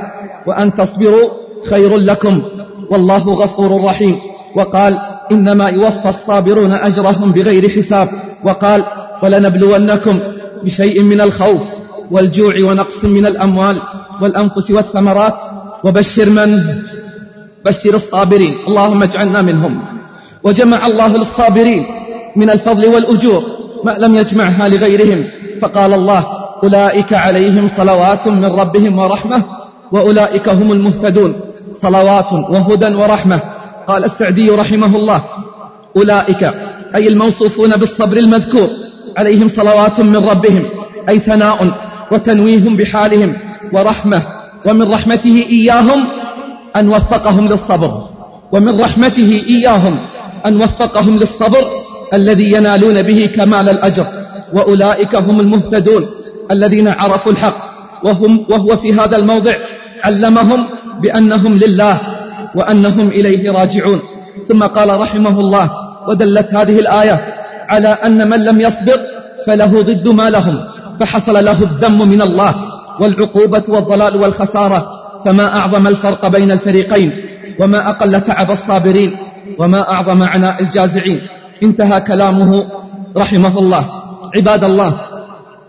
وأن 0.47 0.75
تصبروا 0.75 1.31
خير 1.71 1.97
لكم 1.97 2.43
والله 2.91 3.19
غفور 3.19 3.85
رحيم 3.85 4.19
وقال 4.57 4.99
إنما 5.33 5.69
يوفى 5.69 6.09
الصابرون 6.09 6.73
أجرهم 6.73 7.33
بغير 7.33 7.69
حساب 7.69 8.09
وقال 8.45 8.85
ولنبلونكم 9.23 10.21
بشيء 10.65 11.03
من 11.03 11.21
الخوف 11.21 11.63
والجوع 12.11 12.55
ونقص 12.61 13.05
من 13.05 13.27
الأموال 13.27 13.77
والأنفس 14.23 14.71
والثمرات. 14.71 15.39
وبشر 15.85 16.31
من؟ 16.31 16.51
بشر 17.65 17.95
الصابرين. 17.95 18.55
اللهم 18.69 19.03
اجعلنا 19.03 19.43
منهم. 19.43 19.73
وجمع 20.45 20.87
الله 20.87 21.17
للصابرين 21.17 21.87
من 22.37 22.51
الفضل 22.51 22.87
والأجور 22.87 23.43
ما 23.85 23.97
لم 23.99 24.15
يجمعها 24.15 24.69
لغيرهم. 24.69 25.25
فقال 25.61 25.95
الله 25.95 26.27
أولئك 26.63 27.13
عليهم 27.13 27.69
صلوات 27.77 28.29
من 28.29 28.45
ربهم 28.45 28.99
ورحمة 28.99 29.45
وأولئك 29.93 30.49
هم 30.49 30.73
المهتدون. 30.73 31.41
صلوات 31.73 32.33
وهدى 32.33 32.95
ورحمة. 32.95 33.41
قال 33.87 34.05
السعدي 34.05 34.51
رحمه 34.51 34.97
الله 34.97 35.25
أولئك 35.97 36.43
أي 36.95 37.09
الموصوفون 37.09 37.77
بالصبر 37.77 38.17
المذكور 38.17 38.69
عليهم 39.17 39.49
صلوات 39.49 40.01
من 40.01 40.17
ربهم 40.17 40.65
أي 41.09 41.19
ثناء 41.19 41.69
وتنويه 42.13 42.69
بحالهم 42.69 43.37
ورحمة 43.73 44.23
ومن 44.67 44.93
رحمته 44.93 45.47
إياهم 45.49 46.05
أن 46.77 46.89
وفقهم 46.89 47.49
للصبر 47.49 48.09
ومن 48.53 48.81
رحمته 48.81 49.45
إياهم 49.49 49.99
أن 50.47 50.63
وفقهم 50.63 51.17
للصبر 51.17 51.65
الذي 52.15 52.53
ينالون 52.53 53.03
به 53.03 53.31
كمال 53.35 53.69
الأجر 53.69 54.07
وأولئك 54.53 55.15
هم 55.17 55.41
المهتدون 55.41 56.07
الذين 56.51 56.89
عرفوا 56.89 57.33
الحق 57.33 57.57
وهم 58.05 58.47
وهو 58.51 58.77
في 58.77 58.93
هذا 58.93 59.17
الموضع 59.17 59.55
علمهم 60.05 60.67
بأنهم 61.03 61.57
لله 61.57 62.01
وأنهم 62.55 63.09
إليه 63.09 63.51
راجعون. 63.51 64.01
ثم 64.49 64.63
قال 64.63 65.01
رحمه 65.01 65.41
الله 65.41 65.71
ودلت 66.09 66.55
هذه 66.55 66.79
الآية 66.79 67.40
على 67.71 67.89
أن 67.89 68.31
من 68.31 68.45
لم 68.45 68.61
يصبر 68.61 69.01
فله 69.47 69.83
ضد 69.83 70.09
ما 70.09 70.31
لهم 70.31 70.65
فحصل 71.01 71.45
له 71.45 71.63
الذم 71.63 72.09
من 72.09 72.23
الله 72.23 72.55
والعقوبة 73.01 73.63
والضلال 73.69 74.17
والخسارة 74.17 74.87
فما 75.25 75.57
أعظم 75.57 75.87
الفرق 75.87 76.27
بين 76.27 76.51
الفريقين 76.51 77.13
وما 77.61 77.91
أقل 77.91 78.21
تعب 78.21 78.51
الصابرين 78.51 79.17
وما 79.59 79.91
أعظم 79.93 80.23
عناء 80.23 80.63
الجازعين. 80.63 81.21
انتهى 81.63 82.01
كلامه 82.01 82.65
رحمه 83.17 83.59
الله. 83.59 83.85
عباد 84.37 84.65
الله 84.65 84.93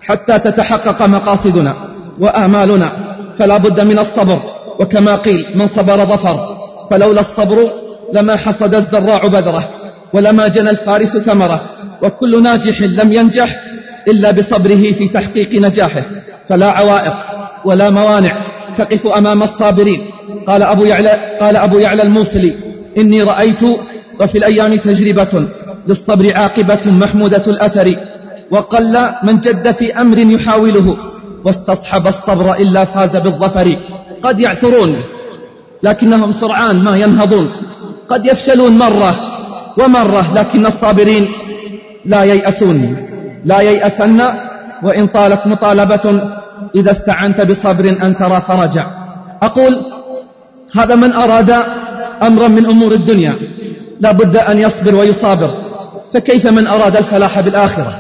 حتى 0.01 0.39
تتحقق 0.39 1.01
مقاصدنا 1.01 1.73
وآمالنا 2.19 2.89
فلا 3.37 3.57
بد 3.57 3.79
من 3.79 3.99
الصبر. 3.99 4.39
وكما 4.79 5.15
قيل 5.15 5.45
من 5.55 5.67
صبر 5.67 6.05
ظفر 6.05 6.57
فلولا 6.89 7.21
الصبر 7.21 7.69
لما 8.13 8.35
حصد 8.35 8.75
الزراع 8.75 9.27
بذرة. 9.27 9.69
ولما 10.13 10.47
جنى 10.47 10.69
الفارس 10.69 11.17
ثمره 11.17 11.61
وكل 12.03 12.43
ناجح 12.43 12.81
لم 12.81 13.13
ينجح 13.13 13.61
إلا 14.07 14.31
بصبره 14.31 14.91
في 14.91 15.07
تحقيق 15.07 15.61
نجاحه. 15.61 16.03
فلا 16.47 16.67
عوائق 16.67 17.13
ولا 17.65 17.89
موانع 17.89 18.45
تقف 18.77 19.07
أمام 19.07 19.43
الصابرين. 19.43 20.01
قال 20.47 20.61
أبو 20.63 20.83
يعلى, 20.85 21.37
قال 21.41 21.55
أبو 21.55 21.77
يعلى 21.77 22.03
الموصلي 22.03 22.53
إني 22.97 23.23
رأيت 23.23 23.63
وفي 24.19 24.37
الأيام 24.37 24.75
تجربة 24.75 25.47
للصبر 25.87 26.37
عاقبة 26.37 26.79
محمودة 26.85 27.43
الأثر 27.47 27.95
وقل 28.51 28.97
من 29.23 29.39
جد 29.39 29.71
في 29.71 30.01
أمر 30.01 30.17
يحاوله 30.17 30.97
واستصحب 31.45 32.07
الصبر 32.07 32.53
إلا 32.53 32.85
فاز 32.85 33.17
بالظفر. 33.17 33.75
قد 34.23 34.39
يعثرون 34.39 35.01
لكنهم 35.83 36.31
سرعان 36.31 36.83
ما 36.83 36.97
ينهضون. 36.97 37.51
قد 38.09 38.25
يفشلون 38.25 38.77
مرة 38.77 39.15
ومرة 39.77 40.33
لكن 40.33 40.65
الصابرين 40.65 41.31
لا 42.05 42.23
ييأسون 42.23 42.95
لا 43.45 43.59
ييأسن 43.59 44.21
وإن 44.83 45.07
طالت 45.07 45.47
مطالبة 45.47 46.21
إذا 46.75 46.91
استعنت 46.91 47.41
بصبر 47.41 47.89
أن 47.89 48.15
ترى 48.17 48.41
فرجا 48.47 48.85
أقول 49.41 49.77
هذا 50.75 50.95
من 50.95 51.13
أراد 51.13 51.63
أمرا 52.21 52.47
من 52.47 52.65
أمور 52.65 52.91
الدنيا. 52.91 53.35
لا 53.99 54.11
بد 54.11 54.35
أن 54.37 54.59
يصبر 54.59 54.95
ويصابر. 54.95 55.51
فكيف 56.13 56.47
من 56.47 56.67
أراد 56.67 56.95
الفلاح 56.95 57.39
بالآخرة؟ 57.39 57.99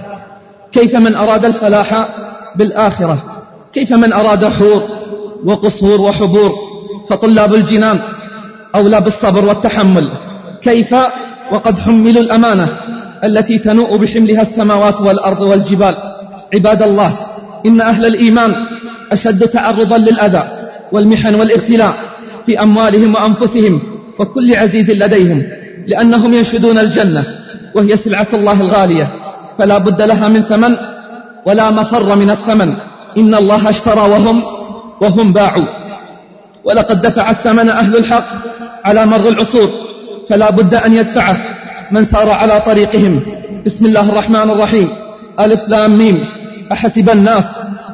كيف 0.71 0.95
من 0.95 1.15
أراد 1.15 1.45
الفلاح 1.45 2.07
بالآخرة؟ 2.55 3.23
كيف 3.73 3.93
من 3.93 4.13
أراد 4.13 4.45
حور 4.45 4.83
وقصور 5.45 6.01
وحبور؟ 6.01 6.51
فطلاب 7.09 7.53
الجنان 7.53 7.99
أولى 8.75 9.01
بالصبر 9.01 9.45
والتحمل. 9.45 10.11
كيف 10.61 10.95
وقد 11.51 11.79
حملوا 11.79 12.21
الأمانة 12.21 12.67
التي 13.23 13.57
تنوء 13.57 13.97
بحملها 13.97 14.41
السماوات 14.41 15.01
والأرض 15.01 15.41
والجبال. 15.41 15.95
عباد 16.53 16.81
الله 16.81 17.13
إن 17.65 17.81
أهل 17.81 18.05
الإيمان 18.05 18.55
أشد 19.11 19.47
تعرضا 19.47 19.97
للأذى 19.97 20.43
والمحن 20.91 21.35
والابتلاء 21.35 21.95
في 22.45 22.61
أموالهم 22.61 23.15
وأنفسهم 23.15 23.81
وكل 24.19 24.55
عزيز 24.55 24.91
لديهم 24.91 25.43
لأنهم 25.87 26.33
ينشدون 26.33 26.77
الجنة 26.77 27.23
وهي 27.75 27.97
سلعة 27.97 28.27
الله 28.33 28.61
الغالية. 28.61 29.07
فلا 29.57 29.77
بد 29.77 30.01
لها 30.01 30.27
من 30.27 30.41
ثمن 30.43 30.73
ولا 31.45 31.71
مفر 31.71 32.15
من 32.15 32.29
الثمن. 32.29 32.69
إن 33.17 33.35
الله 33.35 33.69
اشترى 33.69 34.01
وهم 34.01 34.43
وهم 35.01 35.33
باعوا. 35.33 35.65
ولقد 36.63 37.01
دفع 37.01 37.31
الثمن 37.31 37.69
أهل 37.69 37.97
الحق 37.97 38.27
على 38.85 39.05
مر 39.05 39.29
العصور. 39.29 39.69
فلا 40.29 40.51
بد 40.51 40.73
أن 40.73 40.95
يدفعه 40.95 41.37
من 41.91 42.05
سار 42.05 42.29
على 42.29 42.61
طريقهم. 42.61 43.19
بسم 43.65 43.85
الله 43.85 44.09
الرحمن 44.09 44.49
الرحيم. 44.49 44.89
ألف 45.39 45.69
لام 45.69 45.97
ميم. 45.97 46.25
أحسب 46.71 47.09
الناس 47.09 47.43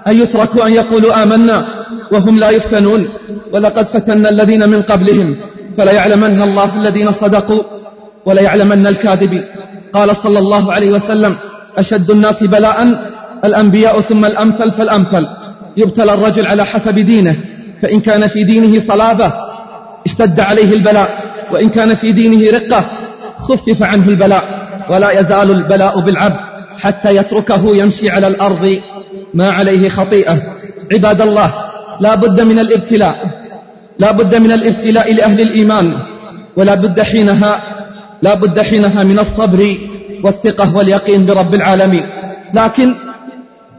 أن 0.08 0.20
يتركوا 0.22 0.68
أن 0.68 0.74
يقولوا 0.74 1.24
آمنا 1.24 1.66
وهم 2.12 2.40
لا 2.40 2.50
يفتنون. 2.50 3.08
ولقد 3.54 3.88
فتنا 3.88 4.30
الذين 4.30 4.70
من 4.70 4.82
قبلهم 4.82 5.38
فليعلمن 5.78 6.42
الله 6.42 6.76
الذين 6.76 7.12
صدقوا 7.12 7.64
وليعلمن 8.26 8.88
الكاذبين 8.88 9.44
قال 9.94 10.16
صلى 10.16 10.40
الله 10.40 10.74
عليه 10.74 10.92
وسلم 10.92 11.38
أشد 11.78 12.12
الناس 12.12 12.44
بلاء 12.44 12.78
الأنبياء 13.46 14.02
ثم 14.02 14.26
الأمثل 14.26 14.72
فالأمثل. 14.72 15.28
يبتلى 15.78 16.14
الرجل 16.14 16.46
على 16.48 16.66
حسب 16.66 16.96
دينه 17.00 17.36
فإن 17.82 18.00
كان 18.00 18.28
في 18.28 18.44
دينه 18.44 18.88
صلابة 18.88 19.34
اشتد 20.06 20.40
عليه 20.40 20.74
البلاء. 20.74 21.10
وإن 21.52 21.70
كان 21.70 21.96
في 21.96 22.12
دينه 22.12 22.58
رقة 22.58 22.90
خفف 23.38 23.84
عنه 23.84 24.10
البلاء 24.10 24.68
ولا 24.90 25.20
يزال 25.20 25.52
البلاء 25.52 26.00
بالعبد 26.00 26.40
حتى 26.78 27.16
يتركه 27.16 27.76
يمشي 27.76 28.10
على 28.10 28.28
الأرض 28.28 28.80
ما 29.34 29.50
عليه 29.50 29.90
خطيئة. 29.90 30.42
عباد 30.92 31.22
الله 31.22 31.54
لا 32.00 32.16
بد 32.16 32.42
من 32.42 32.60
الابتلاء 32.60 33.16
لا 34.00 34.12
بد 34.12 34.36
من 34.36 34.52
الابتلاء 34.52 35.14
لأهل 35.14 35.42
الإيمان 35.42 35.94
ولا 36.56 36.76
بد 36.76 37.02
حينها 37.02 37.62
لا 38.22 38.34
بد 38.34 38.60
حينها 38.60 39.04
من 39.04 39.20
الصبر 39.20 39.78
والثقة 40.24 40.76
واليقين 40.76 41.26
برب 41.26 41.54
العالمين. 41.54 42.06
لكن 42.54 42.96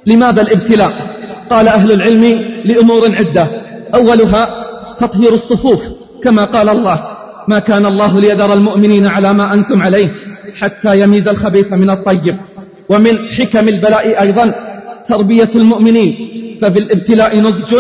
لماذا 0.07 0.43
الابتلاء؟ 0.43 0.93
قال 1.51 1.69
أهل 1.69 1.93
العلم 1.93 2.45
لأمور 2.65 3.17
عدة. 3.17 3.49
أولها 3.95 4.65
تطهير 4.99 5.35
الصفوف 5.35 5.83
كما 6.25 6.45
قال 6.45 6.69
الله. 6.69 7.18
ما 7.49 7.59
كان 7.59 7.87
الله 7.87 8.21
ليذر 8.21 8.53
المؤمنين 8.53 9.07
على 9.07 9.33
ما 9.35 9.55
أنتم 9.55 9.83
عليه 9.83 10.09
حتى 10.61 11.01
يميز 11.01 11.29
الخبيث 11.29 11.73
من 11.73 11.91
الطيب. 11.91 12.37
ومن 12.89 13.29
حكم 13.29 13.69
البلاء 13.69 14.21
أيضا 14.21 14.55
تربية 15.09 15.51
المؤمنين 15.55 16.17
ففي 16.61 16.79
الابتلاء 16.79 17.41
نزج 17.41 17.73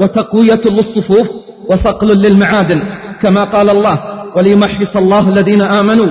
وتقوية 0.00 0.60
للصفوف 0.66 1.28
وصقل 1.68 2.08
للمعادن 2.08 2.80
كما 3.22 3.44
قال 3.44 3.70
الله 3.70 3.96
وليمحص 4.36 4.96
الله 4.96 5.28
الذين 5.28 5.62
آمنوا 5.62 6.06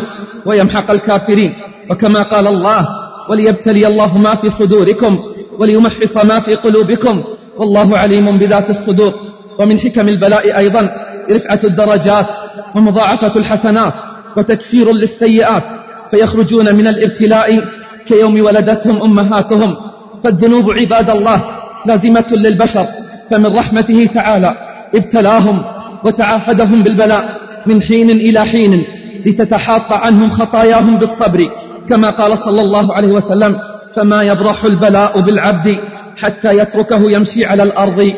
ويمحق 0.46 0.92
الكافرين 0.92 1.54
وكما 1.90 2.22
قال 2.22 2.48
الله 2.48 2.88
وليبتلي 3.30 3.88
الله 3.88 4.18
ما 4.18 4.36
في 4.36 4.50
صدوركم 4.50 5.20
وليمحص 5.58 6.18
ما 6.18 6.40
في 6.40 6.56
قلوبكم 6.56 7.24
والله 7.58 7.98
عليم 7.98 8.38
بذات 8.38 8.70
الصدور. 8.70 9.14
ومن 9.60 9.80
حكم 9.80 10.08
البلاء 10.10 10.58
أيضا 10.58 10.90
رفعة 11.32 11.60
الدرجات 11.64 12.28
ومضاعفة 12.76 13.32
الحسنات 13.36 13.94
وتكفير 14.38 14.92
للسيئات 14.92 15.64
فيخرجون 16.12 16.76
من 16.76 16.88
الابتلاء 16.88 17.64
كيوم 18.06 18.42
ولدتهم 18.42 19.02
أمهاتهم. 19.02 19.76
فالذنوب 20.24 20.72
عباد 20.72 21.10
الله 21.10 21.42
لازمة 21.86 22.26
للبشر 22.32 22.86
فمن 23.30 23.46
رحمته 23.46 24.10
تعالى 24.14 24.56
ابتلاهم 24.96 25.64
وتعاهدهم 26.04 26.84
بالبلاء 26.84 27.38
من 27.66 27.82
حين 27.82 28.10
إلى 28.10 28.46
حين 28.46 28.84
لتتحاط 29.26 29.94
عنهم 29.94 30.30
خطاياهم 30.30 30.98
بالصبر. 30.98 31.50
كما 31.90 32.10
قال 32.10 32.38
صلى 32.38 32.62
الله 32.62 32.96
عليه 32.96 33.08
وسلم 33.08 33.60
فما 33.96 34.24
يبرح 34.24 34.64
البلاء 34.64 35.20
بالعبد 35.20 35.78
حتى 36.18 36.58
يتركه 36.58 37.12
يمشي 37.12 37.46
على 37.46 37.64
الأرض 37.64 38.14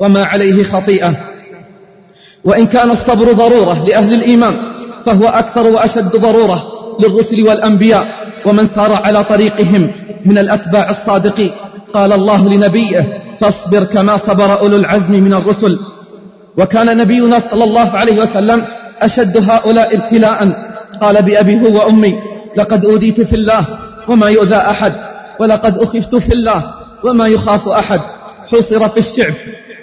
وما 0.00 0.24
عليه 0.24 0.64
خطيئة. 0.64 1.33
وإن 2.44 2.66
كان 2.66 2.90
الصبر 2.90 3.32
ضرورة 3.32 3.84
لأهل 3.88 4.14
الإيمان 4.14 4.58
فهو 5.04 5.28
أكثر 5.28 5.66
وأشد 5.66 6.16
ضرورة 6.16 6.62
للرسل 7.00 7.42
والأنبياء 7.48 8.06
ومن 8.44 8.68
سار 8.74 8.92
على 8.92 9.24
طريقهم 9.24 9.90
من 10.26 10.38
الأتباع 10.38 10.90
الصادقين. 10.90 11.50
قال 11.94 12.12
الله 12.12 12.48
لنبيه 12.48 13.18
فاصبر 13.40 13.84
كما 13.84 14.16
صبر 14.16 14.60
أولو 14.60 14.76
العزم 14.76 15.12
من 15.12 15.32
الرسل 15.34 15.78
وكان 16.58 16.96
نبينا 16.96 17.38
صلى 17.50 17.64
الله 17.64 17.90
عليه 17.90 18.20
وسلم 18.20 18.64
أشد 19.02 19.50
هؤلاء 19.50 19.96
ابتلاء. 19.96 20.38
قال 21.00 21.22
بأبي 21.22 21.60
هو 21.60 21.78
وأمي 21.78 22.20
لقد 22.56 22.84
أوذيت 22.84 23.20
في 23.20 23.32
الله 23.36 23.66
وما 24.08 24.28
يؤذى 24.28 24.56
أحد 24.56 24.92
ولقد 25.40 25.78
أخفت 25.78 26.14
في 26.14 26.32
الله 26.32 26.62
وما 27.04 27.26
يخاف 27.26 27.68
أحد. 27.68 28.00
حصر 28.52 28.88
في 28.88 28.98
الشعب 28.98 29.34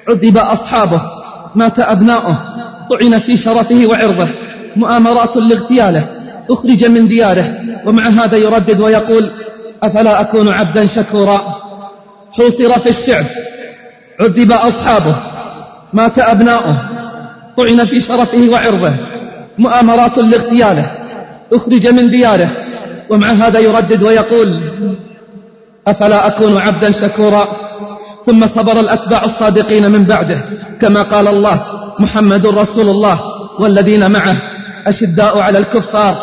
عذب 0.10 0.38
أصحابه 0.38 1.02
مات 1.56 1.80
أبناؤه 1.80 2.38
طعن 2.90 3.20
في 3.20 3.38
شرفه 3.38 3.86
وعرضه 3.86 4.28
مؤامرات 4.76 5.38
لاغتياله 5.38 6.08
أخرج 6.50 6.86
من 6.86 7.08
دياره 7.08 7.54
ومع 7.86 8.08
هذا 8.08 8.38
يردد 8.38 8.80
ويقول 8.82 9.32
أفلا 9.84 10.22
أكون 10.22 10.50
عبدا 10.50 10.86
شكورا؟ 10.86 11.62
حوصر 12.32 12.80
في 12.80 12.90
الشعب 12.90 13.26
عذب 14.20 14.52
أصحابه 14.52 15.16
مات 15.94 16.20
أبناؤه 16.20 16.76
طعن 17.58 17.86
في 17.86 18.00
شرفه 18.00 18.50
وعرضه 18.50 18.94
مؤامرات 19.58 20.18
لاغتياله 20.18 20.92
أخرج 21.54 21.88
من 21.88 22.10
دياره 22.10 22.50
ومع 23.10 23.32
هذا 23.32 23.60
يردد 23.60 24.04
ويقول 24.04 24.60
أفلا 25.88 26.28
أكون 26.28 26.58
عبدا 26.58 26.92
شكورا؟ 26.92 27.48
ثم 28.26 28.48
صبر 28.48 28.80
الأتباع 28.80 29.26
الصادقين 29.26 29.92
من 29.92 30.04
بعده 30.04 30.46
كما 30.82 31.02
قال 31.02 31.28
الله 31.28 31.62
محمد 32.00 32.48
رسول 32.48 32.90
الله 32.90 33.20
والذين 33.60 34.12
معه 34.12 34.42
أشداء 34.88 35.40
على 35.40 35.58
الكفار 35.58 36.16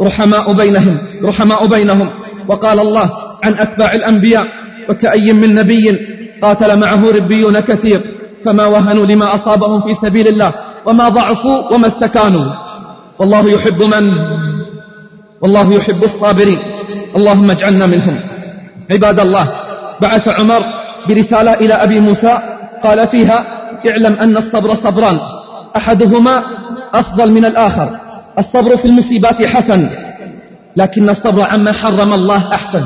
رحماء 0.00 0.52
بينهم 0.52 0.98
رحماء 1.24 1.66
بينهم. 1.66 2.08
وقال 2.48 2.80
الله 2.80 3.10
عن 3.42 3.58
أتباع 3.58 3.92
الأنبياء 3.92 4.46
وكأي 4.88 5.32
من 5.32 5.54
نبي 5.54 5.98
قاتل 6.42 6.78
معه 6.78 7.10
ربيون 7.10 7.60
كثير 7.60 8.00
فما 8.44 8.66
وهنوا 8.66 9.06
لما 9.06 9.34
أصابهم 9.34 9.80
في 9.80 9.94
سبيل 9.94 10.28
الله 10.28 10.52
وما 10.86 11.08
ضعفوا 11.08 11.72
وما 11.72 11.86
استكانوا. 11.86 12.52
والله 13.18 13.50
يحب 13.50 13.82
من؟ 13.82 14.14
والله 15.40 15.74
يحب 15.74 16.04
الصابرين. 16.04 16.58
اللهم 17.16 17.50
اجعلنا 17.50 17.86
منهم. 17.86 18.20
عباد 18.90 19.20
الله 19.20 19.52
بعث 20.00 20.28
عمر 20.28 20.81
برسالة 21.08 21.54
إلى 21.54 21.74
أبي 21.74 22.00
موسى 22.00 22.38
قال 22.84 23.08
فيها 23.08 23.44
اعلم 23.88 24.14
أن 24.14 24.36
الصبر 24.36 24.74
صبران. 24.74 25.20
أحدهما 25.76 26.44
أفضل 26.94 27.32
من 27.32 27.44
الآخر. 27.44 27.88
الصبر 28.38 28.76
في 28.76 28.84
المصيبات 28.84 29.42
حسن 29.42 29.88
لكن 30.76 31.08
الصبر 31.08 31.42
عما 31.42 31.72
حرم 31.72 32.12
الله 32.12 32.54
أحسن. 32.54 32.84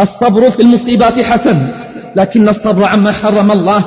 الصبر 0.00 0.50
في 0.50 0.62
المصيبات 0.62 1.20
حسن 1.20 1.68
لكن 2.16 2.48
الصبر 2.48 2.84
عما 2.84 3.12
حرم 3.12 3.52
الله 3.52 3.84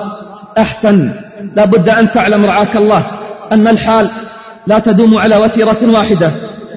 أحسن. 0.58 1.12
لا 1.56 1.66
بد 1.66 1.90
أن 1.90 2.12
تعلم 2.12 2.46
رعاك 2.46 2.76
الله 2.76 3.04
أن 3.52 3.68
الحال 3.68 4.12
لا 4.68 4.80
تدوم 4.80 5.18
على 5.18 5.38
وتيرة 5.38 5.78
واحدة. 5.84 6.32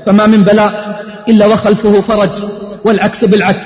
فما 0.07 0.27
من 0.27 0.43
بلاء 0.43 1.01
إلا 1.29 1.47
وخلفه 1.47 2.01
فرج 2.01 2.31
والعكس 2.85 3.25
بالعكس. 3.25 3.65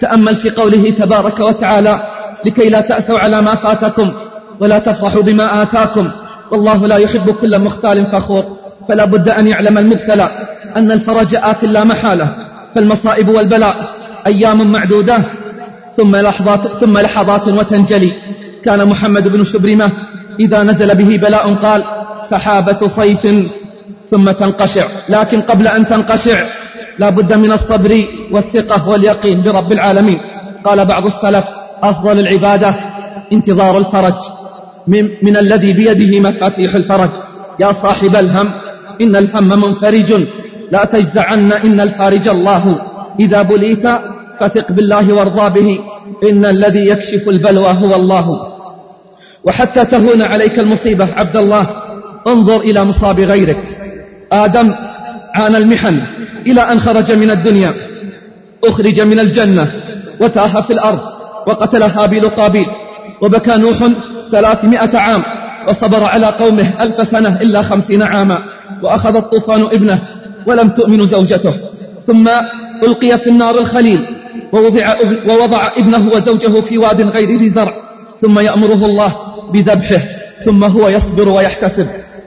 تأمل 0.00 0.36
في 0.36 0.50
قوله 0.50 0.90
تبارك 0.90 1.40
وتعالى 1.40 2.02
لكي 2.44 2.68
لا 2.68 2.80
تأسوا 2.80 3.18
على 3.18 3.42
ما 3.42 3.54
فاتكم 3.54 4.12
ولا 4.60 4.78
تفرحوا 4.78 5.22
بما 5.22 5.62
آتاكم. 5.62 6.10
والله 6.50 6.86
لا 6.86 6.96
يحب 6.96 7.30
كل 7.30 7.58
مختال 7.58 8.06
فخور. 8.06 8.44
فلا 8.88 9.04
بد 9.04 9.28
أن 9.28 9.46
يعلم 9.46 9.78
المبتلى 9.78 10.30
أن 10.76 10.90
الفرج 10.90 11.34
آت 11.34 11.64
لا 11.64 11.84
محالة. 11.84 12.34
فالمصائب 12.74 13.28
والبلاء 13.28 13.76
أيام 14.26 14.70
معدودة. 14.72 15.18
ثم 15.96 16.16
لحظات, 16.16 16.66
ثم 16.66 16.98
لحظات 16.98 17.48
وتنجلي. 17.48 18.12
كان 18.64 18.88
محمد 18.88 19.28
بن 19.28 19.44
شبرمة 19.44 19.90
إذا 20.40 20.62
نزل 20.62 20.94
به 20.94 21.16
بلاء 21.16 21.54
قال 21.54 21.84
سحابة 22.30 22.88
صيف. 22.88 23.26
ثم 24.10 24.30
تنقشع. 24.30 24.86
لكن 25.08 25.40
قبل 25.40 25.68
أن 25.68 25.86
تنقشع 25.86 26.44
لا 26.98 27.10
بد 27.10 27.32
من 27.32 27.52
الصبر 27.52 28.04
والثقة 28.30 28.88
واليقين 28.88 29.42
برب 29.42 29.72
العالمين. 29.72 30.18
قال 30.64 30.84
بعض 30.84 31.06
السلف 31.06 31.44
أفضل 31.82 32.18
العبادة 32.18 32.74
انتظار 33.32 33.78
الفرج. 33.78 34.14
من, 34.86 35.08
من 35.22 35.36
الذي 35.36 35.72
بيده 35.72 36.30
مفاتيح 36.30 36.74
الفرج. 36.74 37.10
يا 37.60 37.72
صاحب 37.72 38.16
الهم 38.16 38.50
إن 39.00 39.16
الهم 39.16 39.48
منفرج. 39.48 40.24
لا 40.72 40.84
تجزعن 40.84 41.52
إن 41.52 41.80
الفارج 41.80 42.28
الله. 42.28 42.80
إذا 43.20 43.42
بليت 43.42 43.86
فثق 44.40 44.72
بالله 44.72 45.12
وارضى 45.12 45.60
به. 45.60 45.78
إن 46.30 46.44
الذي 46.44 46.86
يكشف 46.86 47.28
البلوى 47.28 47.76
هو 47.82 47.94
الله. 47.94 48.52
وحتى 49.44 49.84
تهون 49.84 50.22
عليك 50.22 50.58
المصيبة 50.58 51.08
عبد 51.14 51.36
الله 51.36 51.66
انظر 52.26 52.60
إلى 52.60 52.84
مصاب 52.84 53.20
غيرك. 53.20 53.78
آدم 54.32 54.74
عانى 55.34 55.56
المحن 55.56 56.00
إلى 56.46 56.60
أن 56.72 56.80
خرج 56.80 57.12
من 57.12 57.30
الدنيا. 57.30 57.74
أخرج 58.64 59.00
من 59.00 59.18
الجنة 59.18 59.72
وتاه 60.20 60.60
في 60.60 60.72
الأرض. 60.72 61.17
وقتل 61.48 61.82
هابيل 61.82 62.28
قابيل 62.28 62.66
وبكى 63.20 63.56
نوح 63.56 63.78
ثلاثمائة 64.30 64.98
عام 64.98 65.22
وصبر 65.68 66.04
على 66.04 66.26
قومه 66.26 66.70
ألف 66.80 67.08
سنة 67.08 67.40
إلا 67.42 67.62
خمسين 67.62 68.02
عاما 68.02 68.38
وأخذ 68.82 69.16
الطوفان 69.16 69.62
ابنه 69.62 69.98
ولم 70.46 70.68
تؤمن 70.68 71.06
زوجته. 71.06 71.54
ثم 72.06 72.28
ألقي 72.82 73.18
في 73.18 73.30
النار 73.30 73.58
الخليل 73.58 74.06
ووضع, 74.52 74.94
ووضع 75.28 75.70
ابنه 75.76 76.08
وزوجه 76.08 76.60
في 76.60 76.78
واد 76.78 77.00
غير 77.00 77.38
ذي 77.38 77.48
زرع 77.48 77.74
ثم 78.20 78.38
يأمره 78.38 78.84
الله 78.84 79.14
بذبحه 79.52 80.00
ثم 80.44 80.64
هو 80.64 80.88
يصبر 80.88 81.28
ويحتسب. 81.28 81.86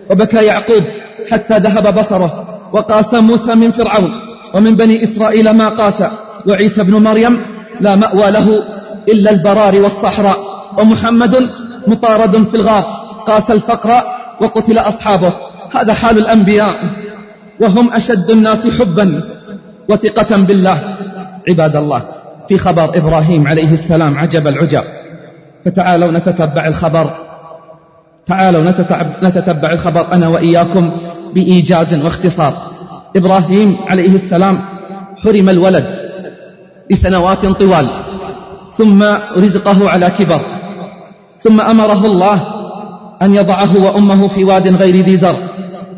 وبكى 0.09 0.45
يعقوب 0.45 0.83
حتى 1.31 1.57
ذهب 1.57 1.99
بصره 1.99 2.31
وقاس 2.73 3.13
موسى 3.13 3.55
من 3.55 3.71
فرعون 3.71 4.11
ومن 4.53 4.75
بني 4.75 5.03
إسرائيل 5.03 5.49
ما 5.49 5.69
قاس 5.69 6.03
وعيسى 6.47 6.83
بن 6.83 6.93
مريم 7.03 7.45
لا 7.81 7.95
مأوى 7.95 8.31
له 8.31 8.63
إلا 9.09 9.31
البرار 9.31 9.81
والصحراء. 9.81 10.37
ومحمد 10.77 11.49
مطارد 11.87 12.47
في 12.47 12.55
الغار. 12.57 12.83
قاس 13.27 13.51
الفقر 13.51 14.03
وقتل 14.41 14.77
أصحابه. 14.77 15.33
هذا 15.75 15.93
حال 15.93 16.17
الأنبياء. 16.17 16.75
وهم 17.61 17.93
أشد 17.93 18.31
الناس 18.31 18.67
حبا 18.67 19.23
وثقة 19.89 20.37
بالله. 20.37 20.97
عباد 21.49 21.75
الله 21.75 22.01
في 22.47 22.57
خبر 22.57 22.97
إبراهيم 22.97 23.47
عليه 23.47 23.73
السلام 23.73 24.17
عجب 24.17 24.47
العجب. 24.47 24.83
فتعالوا 25.65 26.11
نتتبع 26.11 26.67
الخبر. 26.67 27.13
تعالوا 28.25 28.71
نتتبع 29.23 29.71
الخبر 29.71 30.13
أنا 30.13 30.27
وإياكم 30.27 30.91
بإيجاز 31.33 31.93
واختصار. 31.93 32.53
إبراهيم 33.15 33.77
عليه 33.87 34.15
السلام 34.15 34.61
حرم 35.23 35.49
الولد 35.49 35.85
لسنوات 36.91 37.45
طوال. 37.45 37.87
ثم 38.77 39.03
رزقه 39.37 39.89
على 39.89 40.09
كبر. 40.09 40.41
ثم 41.41 41.61
أمره 41.61 42.05
الله 42.05 42.43
أن 43.21 43.33
يضعه 43.33 43.77
وأمه 43.77 44.27
في 44.27 44.43
واد 44.43 44.67
غير 44.75 44.95
ذي 44.95 45.17
زر 45.17 45.37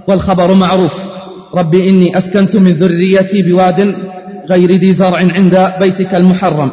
والخبر 0.07 0.53
معروف. 0.53 0.93
رب 1.57 1.75
إني 1.75 2.17
أسكنت 2.17 2.55
من 2.55 2.71
ذريتي 2.73 3.41
بواد 3.41 3.95
غير 4.49 4.71
ذي 4.71 4.93
زرع 4.93 5.17
عند 5.17 5.73
بيتك 5.79 6.15
المحرم. 6.15 6.71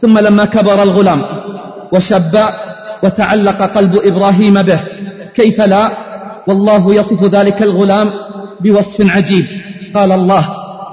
ثم 0.00 0.18
لما 0.18 0.44
كبر 0.44 0.82
الغلام 0.82 1.22
وشب 1.92 2.38
وتعلق 3.02 3.62
قلب 3.62 4.00
إبراهيم 4.04 4.62
به 4.62 4.80
كيف 5.34 5.60
لا؟ 5.60 5.90
والله 6.46 6.94
يصف 6.94 7.24
ذلك 7.24 7.62
الغلام 7.62 8.10
بوصف 8.60 9.00
عجيب. 9.00 9.46
قال 9.94 10.12
الله 10.12 10.48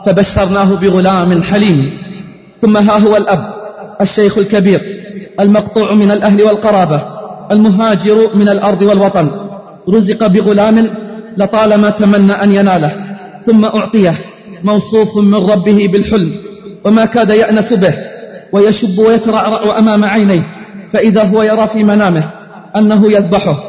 فبشرناه 0.06 0.76
بغلام 0.76 1.44
حليم. 1.44 1.98
ثم 2.62 2.78
ها 2.78 2.98
هو 3.00 3.18
الأب. 3.18 3.61
الشيخ 4.02 4.38
الكبير 4.38 4.82
المقطوع 5.40 5.94
من 5.94 6.12
الأهل 6.12 6.44
والقرابة 6.44 7.04
المهاجر 7.52 8.36
من 8.36 8.50
الأرض 8.50 8.82
والوطن. 8.82 9.32
رزق 9.90 10.28
بغلام 10.28 10.90
لطالما 11.38 11.90
تمنى 11.90 12.34
أن 12.34 12.52
يناله 12.52 12.96
ثم 13.46 13.66
أعطيه 13.66 14.16
موصوف 14.64 15.18
من 15.18 15.36
ربه 15.36 15.90
بالحلم. 15.92 16.36
وما 16.86 17.06
كاد 17.06 17.30
يأنس 17.30 17.74
به 17.74 17.94
ويشب 18.52 19.00
ويترعرع 19.00 19.80
أمام 19.80 20.06
عينيه 20.06 20.44
فإذا 20.92 21.24
هو 21.24 21.44
يرى 21.44 21.68
في 21.68 21.84
منامه 21.84 22.30
أنه 22.76 23.12
يذبحه. 23.12 23.64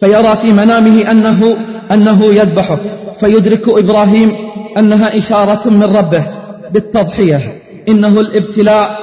فيرى 0.00 0.36
في 0.36 0.52
منامه 0.52 1.10
أنه, 1.10 1.56
أنه 1.92 2.24
يذبحه. 2.24 2.78
فيدرك 3.20 3.68
إبراهيم 3.68 4.36
أنها 4.78 5.18
إشارة 5.18 5.68
من 5.68 5.82
ربه 5.82 6.26
بالتضحية. 6.72 7.59
إنه 7.90 8.20
الابتلاء 8.20 8.98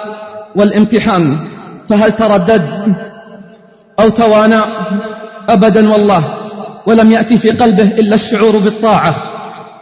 والامتحان 0.56 1.38
فهل 1.90 2.12
تردد 2.12 2.96
أو 4.00 4.10
توانى؟ 4.10 4.62
أبدا 5.50 5.92
والله 5.92 6.24
ولم 6.86 7.12
يأتي 7.12 7.38
في 7.38 7.52
قلبه 7.52 7.84
إلا 7.84 8.16
الشعور 8.16 8.58
بالطاعة 8.58 9.16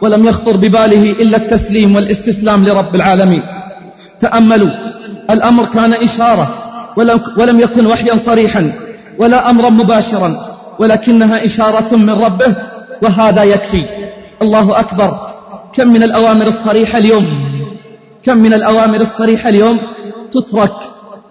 ولم 0.02 0.26
يخطر 0.26 0.56
بباله 0.56 1.10
إلا 1.10 1.36
التسليم 1.36 1.96
والاستسلام 1.96 2.64
لرب 2.64 2.94
العالمين. 2.94 3.42
تأملوا 4.20 4.70
الأمر 5.30 5.64
كان 5.64 5.92
إشارة 5.92 6.54
ولم, 7.36 7.60
يكن 7.60 7.86
وحيا 7.86 8.16
صريحا 8.26 8.72
ولا 9.18 9.50
أمرا 9.50 9.70
مباشرا 9.70 10.30
ولكنها 10.78 11.44
إشارة 11.44 11.96
من 11.96 12.10
ربه 12.10 12.56
وهذا 13.02 13.42
يكفي. 13.42 13.84
الله 14.42 14.80
أكبر. 14.80 15.10
كم 15.74 15.88
من 15.88 16.02
الأوامر 16.02 16.46
الصريحة 16.46 16.98
اليوم؟ 16.98 17.26
كم 18.26 18.38
من 18.38 18.54
الأوامر 18.54 19.00
الصريحة 19.00 19.48
اليوم 19.48 19.80
تترك 20.32 20.72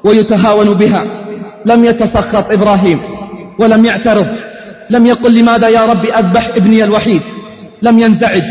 ويتهاون 0.03 0.73
بها. 0.73 1.05
لم 1.65 1.85
يتسخط 1.85 2.51
إبراهيم 2.51 2.99
ولم 3.59 3.85
يعترض 3.85 4.27
لم 4.89 5.05
يقل 5.05 5.39
لماذا 5.39 5.67
يا 5.67 5.85
رب 5.85 6.05
أذبح 6.05 6.47
ابني 6.47 6.83
الوحيد. 6.83 7.21
لم 7.81 7.99
ينزعج 7.99 8.43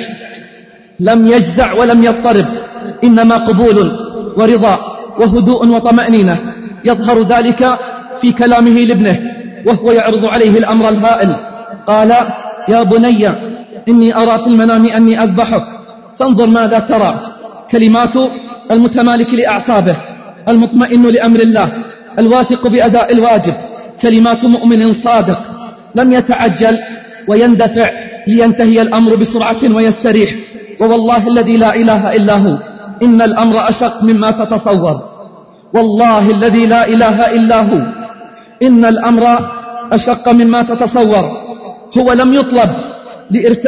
لم 1.01 1.27
يجزع 1.27 1.73
ولم 1.73 2.05
يضطرب 2.05 2.47
إنما 3.05 3.37
قبول 3.37 3.97
ورضا 4.37 4.79
وهدوء 5.19 5.67
وطمأنينة. 5.67 6.39
يظهر 6.85 7.23
ذلك 7.23 7.79
في 8.21 8.33
كلامه 8.33 8.71
لابنه 8.71 9.33
وهو 9.67 9.93
يعرض 9.93 10.25
عليه 10.25 10.59
الأمر 10.59 10.89
الهائل. 10.89 11.37
قال 11.87 12.11
يا 12.69 12.83
بني 12.83 13.29
إني 13.89 14.17
أرى 14.17 14.39
في 14.39 14.47
المنام 14.47 14.87
أني 14.87 15.23
أذبحك 15.23 15.65
فانظر 16.19 16.47
ماذا 16.47 16.79
ترى. 16.79 17.34
كلمات 17.75 18.17
المتمالك 18.71 19.35
لأعصابه 19.35 19.97
المطمئن 20.49 21.03
لأمر 21.03 21.41
الله 21.41 21.69
الواثق 22.19 22.63
بأداء 22.69 23.13
الواجب. 23.13 23.55
كلمات 24.03 24.45
مؤمن 24.45 24.93
صادق 24.93 25.41
لم 25.95 26.13
يتعجل 26.13 26.79
ويندفع 27.29 27.91
لينتهي 28.27 28.83
الأمر 28.83 29.17
بسرعة 29.17 29.63
ويستريح. 29.75 30.31
ووالله 30.81 31.29
الذي 31.29 31.57
لا 31.57 31.75
إله 31.75 32.03
إلا 32.17 32.37
هو 32.45 32.55
إن 33.03 33.23
الأمر 33.23 33.69
أشق 33.69 34.03
مما 34.03 34.31
تتصور. 34.31 34.97
والله 35.75 36.31
الذي 36.31 36.67
لا 36.67 36.83
إله 36.89 37.19
إلا 37.37 37.59
هو 37.61 37.81
إن 38.63 38.85
الأمر 38.85 39.25
أشق 39.93 40.29
مما 40.29 40.63
تتصور. 40.63 41.25
هو 41.99 42.13
لم 42.13 42.35
يطلب 42.35 42.71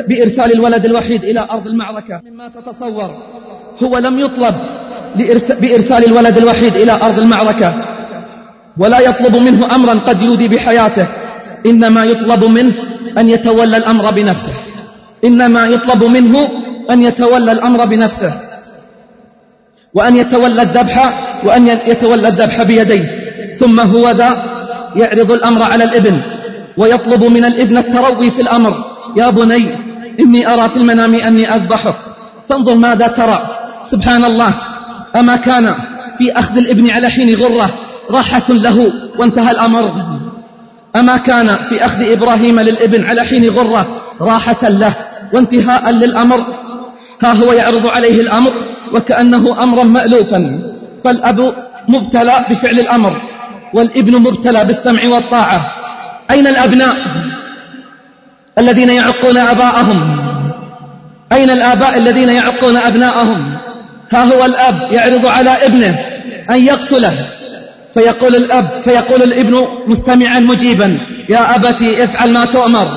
بإرسال 0.09 0.53
الولد 0.53 0.85
الوحيد 0.85 1.25
إلى 1.25 1.47
أرض 1.51 1.66
المعركة. 1.66 2.21
مما 2.31 2.49
تتصور. 2.49 3.11
هو 3.83 3.99
لم 3.99 4.21
يطلب 4.21 4.55
بإرسال 5.61 6.05
الولد 6.05 6.39
الوحيد 6.39 6.77
إلى 6.77 6.93
أرض 6.93 7.19
المعركة. 7.19 7.75
ولا 8.79 9.01
يطلب 9.01 9.37
منه 9.37 9.75
أمرا 9.75 9.95
قد 9.95 10.23
يودي 10.23 10.49
بحياته. 10.49 11.07
إنما 11.67 12.05
يطلب 12.05 12.45
منه 12.45 12.73
أن 13.19 13.29
يتولى 13.29 13.77
الأمر 13.77 14.11
بنفسه. 14.11 14.53
إنما 15.25 15.67
يطلب 15.67 16.05
منه 16.05 16.49
أن 16.91 17.03
يتولى 17.03 17.53
الأمر 17.53 17.85
بنفسه. 17.85 18.41
وأن 19.95 20.17
يتولى 20.17 20.62
الذبح 20.62 20.95
وأن 21.45 21.67
يتولى 21.67 22.29
الذبح 22.29 22.62
بيديه. 22.62 23.05
ثم 23.59 23.81
هو 23.81 24.11
ذا 24.11 24.43
يعرض 24.97 25.31
الأمر 25.31 25.62
على 25.62 25.85
الإبن. 25.85 26.21
ويطلب 26.77 27.25
من 27.25 27.45
الإبن 27.45 27.77
التروي 27.77 28.31
في 28.31 28.43
الأمر. 28.43 28.85
يا 29.17 29.31
بني 29.31 29.69
إني 30.21 30.55
أرى 30.55 30.69
في 30.69 30.77
المنام 30.77 31.15
أني 31.15 31.55
أذبحك. 31.55 31.97
فانظر 32.49 32.75
ماذا 32.75 33.07
ترى. 33.09 33.47
سبحان 33.90 34.25
الله 34.25 34.55
أما 35.16 35.37
كان 35.37 35.75
في 36.18 36.33
أخذ 36.33 36.57
الإبن 36.57 36.90
على 36.90 37.11
حين 37.11 37.35
غرة 37.35 37.75
راحة 38.11 38.44
له 38.49 38.92
وانتهى 39.18 39.51
الأمر. 39.51 39.94
أما 40.96 41.16
كان 41.16 41.57
في 41.68 41.85
أخذ 41.85 42.03
إبراهيم 42.12 42.61
للإبن 42.61 43.05
على 43.05 43.25
حين 43.25 43.49
غرة 43.49 43.87
راحة 44.20 44.68
له 44.68 44.94
وانتهاء 45.33 45.90
للأمر. 45.90 46.46
ها 47.22 47.33
هو 47.33 47.53
يعرض 47.53 47.87
عليه 47.87 48.20
الأمر 48.20 48.53
وكأنه 48.94 49.62
أمرا 49.62 49.85
مألوفا. 49.85 50.61
فالأب 51.05 51.55
مبتلى 51.88 52.44
بفعل 52.51 52.79
الأمر 52.79 53.22
والإبن 53.75 54.12
مبتلى 54.22 54.64
بالسمع 54.64 55.09
والطاعة. 55.09 55.72
أين 56.31 56.46
الأبناء 56.46 56.96
الذين 58.59 58.88
يعقون 58.88 59.37
أباءهم؟ 59.37 60.16
أين 61.33 61.51
الآباء 61.51 61.99
الذين 61.99 62.29
يعقون 62.29 62.77
أبناءهم؟ 62.77 63.57
ها 64.12 64.25
هو 64.25 64.45
الأب 64.45 64.92
يعرض 64.92 65.27
على 65.27 65.51
ابنه 65.51 65.99
أن 66.51 66.64
يقتله. 66.64 67.29
فيقول 67.95 68.37
الأب 68.37 68.69
فيقول 68.85 69.23
الابن 69.23 69.69
مستمعا 69.87 70.40
مجيبا 70.40 70.99
يا 71.29 71.57
أبتي 71.57 72.05
افعل 72.05 72.33
ما 72.33 72.45
تؤمر. 72.45 72.88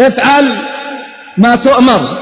افعل 0.00 0.52
ما 1.36 1.56
تؤمر. 1.56 2.18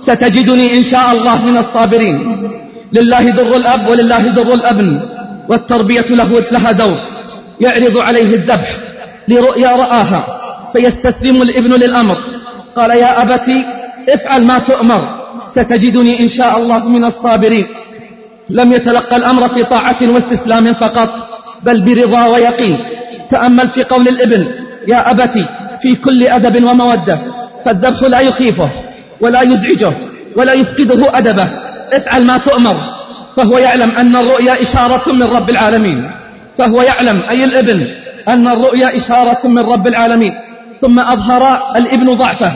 ستجدني 0.00 0.76
إن 0.76 0.82
شاء 0.82 1.12
الله 1.12 1.44
من 1.44 1.56
الصابرين. 1.56 2.50
لله 2.92 3.30
در 3.30 3.56
الأب 3.56 3.88
ولله 3.88 4.28
در 4.28 4.54
الأبن 4.54 5.02
والتربية 5.48 6.04
له 6.10 6.40
لها 6.52 6.72
دور. 6.72 6.98
يعرض 7.60 7.98
عليه 7.98 8.34
الذبح 8.34 8.76
لرؤيا 9.28 9.68
رآها 9.68 10.24
فيستسلم 10.72 11.42
الابن 11.42 11.72
للأمر. 11.74 12.18
قال 12.76 12.90
يا 12.90 13.22
أبتي 13.22 13.64
افعل 14.08 14.44
ما 14.44 14.58
تؤمر. 14.58 15.19
ستجدني 15.50 16.20
إن 16.20 16.28
شاء 16.28 16.56
الله 16.56 16.88
من 16.88 17.04
الصابرين. 17.04 17.66
لم 18.50 18.72
يتلقى 18.72 19.16
الأمر 19.16 19.48
في 19.48 19.64
طاعة 19.64 19.96
واستسلام 20.02 20.72
فقط 20.74 21.10
بل 21.62 21.80
برضا 21.80 22.26
ويقين. 22.26 22.78
تأمل 23.30 23.68
في 23.68 23.84
قول 23.84 24.08
الإبن 24.08 24.48
يا 24.88 25.10
أبتي 25.10 25.44
في 25.82 25.94
كل 25.94 26.26
أدب 26.26 26.64
ومودة 26.64 27.18
فالذبح 27.64 28.02
لا 28.02 28.20
يخيفه 28.20 28.70
ولا 29.20 29.42
يزعجه 29.42 29.92
ولا 30.36 30.52
يفقده 30.52 31.18
أدبه. 31.18 31.48
افعل 31.92 32.26
ما 32.26 32.38
تؤمر. 32.38 32.76
فهو 33.36 33.58
يعلم 33.58 33.90
أن 33.90 34.16
الرؤيا 34.16 34.62
إشارة 34.62 35.12
من 35.12 35.22
رب 35.22 35.50
العالمين. 35.50 36.10
فهو 36.58 36.82
يعلم 36.82 37.22
أي 37.30 37.44
الإبن 37.44 37.88
أن 38.28 38.48
الرؤيا 38.48 38.96
إشارة 38.96 39.46
من 39.46 39.58
رب 39.58 39.86
العالمين. 39.86 40.32
ثم 40.80 40.98
أظهر 40.98 41.42
الإبن 41.76 42.14
ضعفه. 42.14 42.52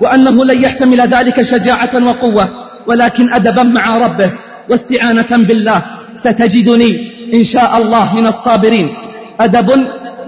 وأنه 0.00 0.44
لن 0.44 0.62
يحتمل 0.62 1.00
ذلك 1.00 1.42
شجاعة 1.42 2.04
وقوة 2.06 2.48
ولكن 2.86 3.32
أدبا 3.32 3.62
مع 3.62 3.98
ربه 3.98 4.30
واستعانة 4.68 5.30
بالله 5.30 5.82
ستجدني 6.14 7.10
إن 7.34 7.44
شاء 7.44 7.76
الله 7.78 8.16
من 8.16 8.26
الصابرين. 8.26 8.94
أدب 9.40 9.68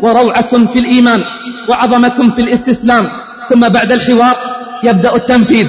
وروعة 0.02 0.66
في 0.66 0.78
الإيمان 0.78 1.24
وعظمة 1.68 2.18
في 2.35 2.40
الاستسلام. 2.42 3.09
ثم 3.48 3.68
بعد 3.68 3.92
الحوار 3.92 4.37
يبدأ 4.85 5.14
التنفيذ. 5.16 5.66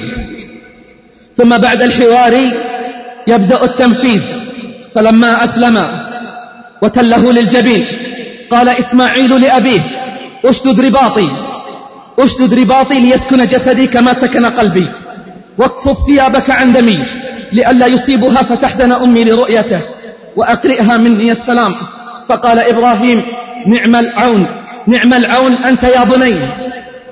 ثم 1.37 1.57
بعد 1.57 1.81
الحوار 1.81 2.33
يبدأ 3.27 3.63
التنفيذ. 3.63 4.21
فلما 4.93 5.43
أسلم 5.43 5.87
وتله 6.81 7.31
للجبين 7.31 7.85
قال 8.49 8.69
إسماعيل 8.69 9.41
لأبيه 9.41 9.81
أشدد 10.45 10.79
رباطي. 10.79 11.29
أشدد 12.19 12.53
رباطي 12.53 12.99
ليسكن 12.99 13.47
جسدي 13.47 13.87
كما 13.87 14.13
سكن 14.13 14.45
قلبي. 14.45 14.87
واكفف 15.57 15.97
ثيابك 16.07 16.49
عن 16.49 16.71
دمي 16.71 17.05
لئلا 17.53 17.87
يصيبها 17.87 18.43
فتحزن 18.43 18.91
أمي 18.91 19.23
لرؤيته 19.23 19.81
وأقرئها 20.35 20.97
مني 20.97 21.31
السلام. 21.31 21.73
فقال 22.29 22.59
إبراهيم 22.59 23.23
نعم 23.67 23.95
العون 23.95 24.45
نعم 24.87 25.13
العون 25.13 25.53
أنت 25.53 25.83
يا 25.83 26.03
بني. 26.03 26.35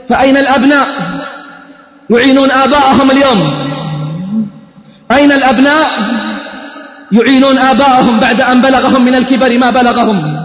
فأين 0.10 0.38
الأبناء؟ 0.38 0.88
يعينون 2.10 2.52
آباءهم 2.52 3.12
اليوم. 3.12 3.54
أين 5.12 5.32
الأبناء؟ 5.32 5.90
يعينون 7.12 7.60
آباءهم 7.60 8.20
بعد 8.20 8.42
أن 8.42 8.62
بلغهم 8.62 9.06
من 9.06 9.16
الكبر 9.16 9.58
ما 9.58 9.70
بلغهم. 9.70 10.40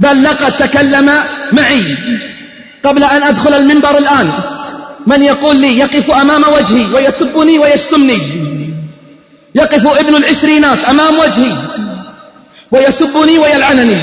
بل 0.00 0.22
لقد 0.22 0.52
تكلم 0.56 1.10
معي. 1.52 1.96
قبل 2.84 3.04
أن 3.04 3.22
أدخل 3.22 3.54
المنبر 3.54 3.98
الآن. 3.98 4.32
من 5.06 5.22
يقول 5.22 5.56
لي 5.56 5.78
يقف 5.78 6.10
أمام 6.10 6.44
وجهي 6.52 6.94
ويسبني 6.94 7.58
ويشتمني. 7.58 8.44
يقف 9.54 9.86
ابن 9.86 10.14
العشرينات 10.14 10.84
أمام 10.84 11.18
وجهي 11.18 11.52
ويسبني 12.70 13.38
ويلعنني 13.38 13.98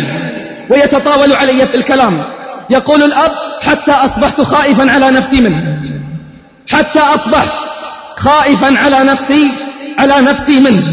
ويتطاول 0.70 1.34
علي 1.34 1.68
في 1.68 1.76
الكلام. 1.76 2.24
يقول 2.70 3.04
الأب 3.04 3.32
حتى 3.62 3.92
أصبحت 3.92 4.42
خائفا 4.42 4.92
على 4.92 5.12
نفسي 5.12 5.42
منه. 5.42 5.78
حتى 6.70 7.00
أصبحت 7.00 7.52
خائفا 8.18 8.78
على 8.78 9.00
نفسي 9.00 9.52
على 10.00 10.22
نفسي 10.22 10.60
منه. 10.60 10.84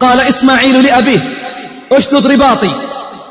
قال 0.00 0.20
إسماعيل 0.20 0.84
لأبيه 0.84 1.20
اشتد 1.92 2.26
رباطي 2.26 2.70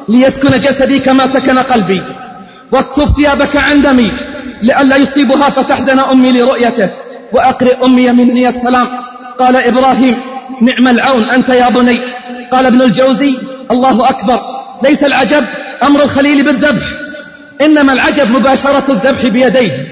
ليسكن 0.10 0.60
جسدي 0.60 1.00
كما 1.00 1.34
سكن 1.34 1.60
قلبي. 1.60 2.02
واكف 2.74 3.16
ثيابك 3.18 3.56
عن 3.58 3.82
دمي 3.82 4.12
لئلا 4.62 4.96
يصيبها 4.96 5.50
فتحزن 5.50 6.00
أمي 6.00 6.32
لرؤيته 6.32 6.90
وأقرئ 7.32 7.86
أمي 7.86 8.12
مني 8.12 8.50
السلام. 8.50 8.88
قال 9.40 9.56
إبراهيم 9.56 10.16
نعم 10.62 10.88
العون 10.88 11.30
أنت 11.30 11.50
يا 11.50 11.70
بني. 11.70 12.00
قال 12.52 12.66
ابن 12.66 12.82
الجوزي 12.82 13.38
الله 13.72 14.10
أكبر. 14.10 14.40
ليس 14.84 15.04
العجب 15.04 15.46
أمر 15.84 16.04
الخليل 16.04 16.44
بالذبح 16.44 16.86
إنما 17.62 17.94
العجب 17.94 18.32
مباشرة 18.32 18.92
الذبح 18.92 19.28
بيديه. 19.28 19.88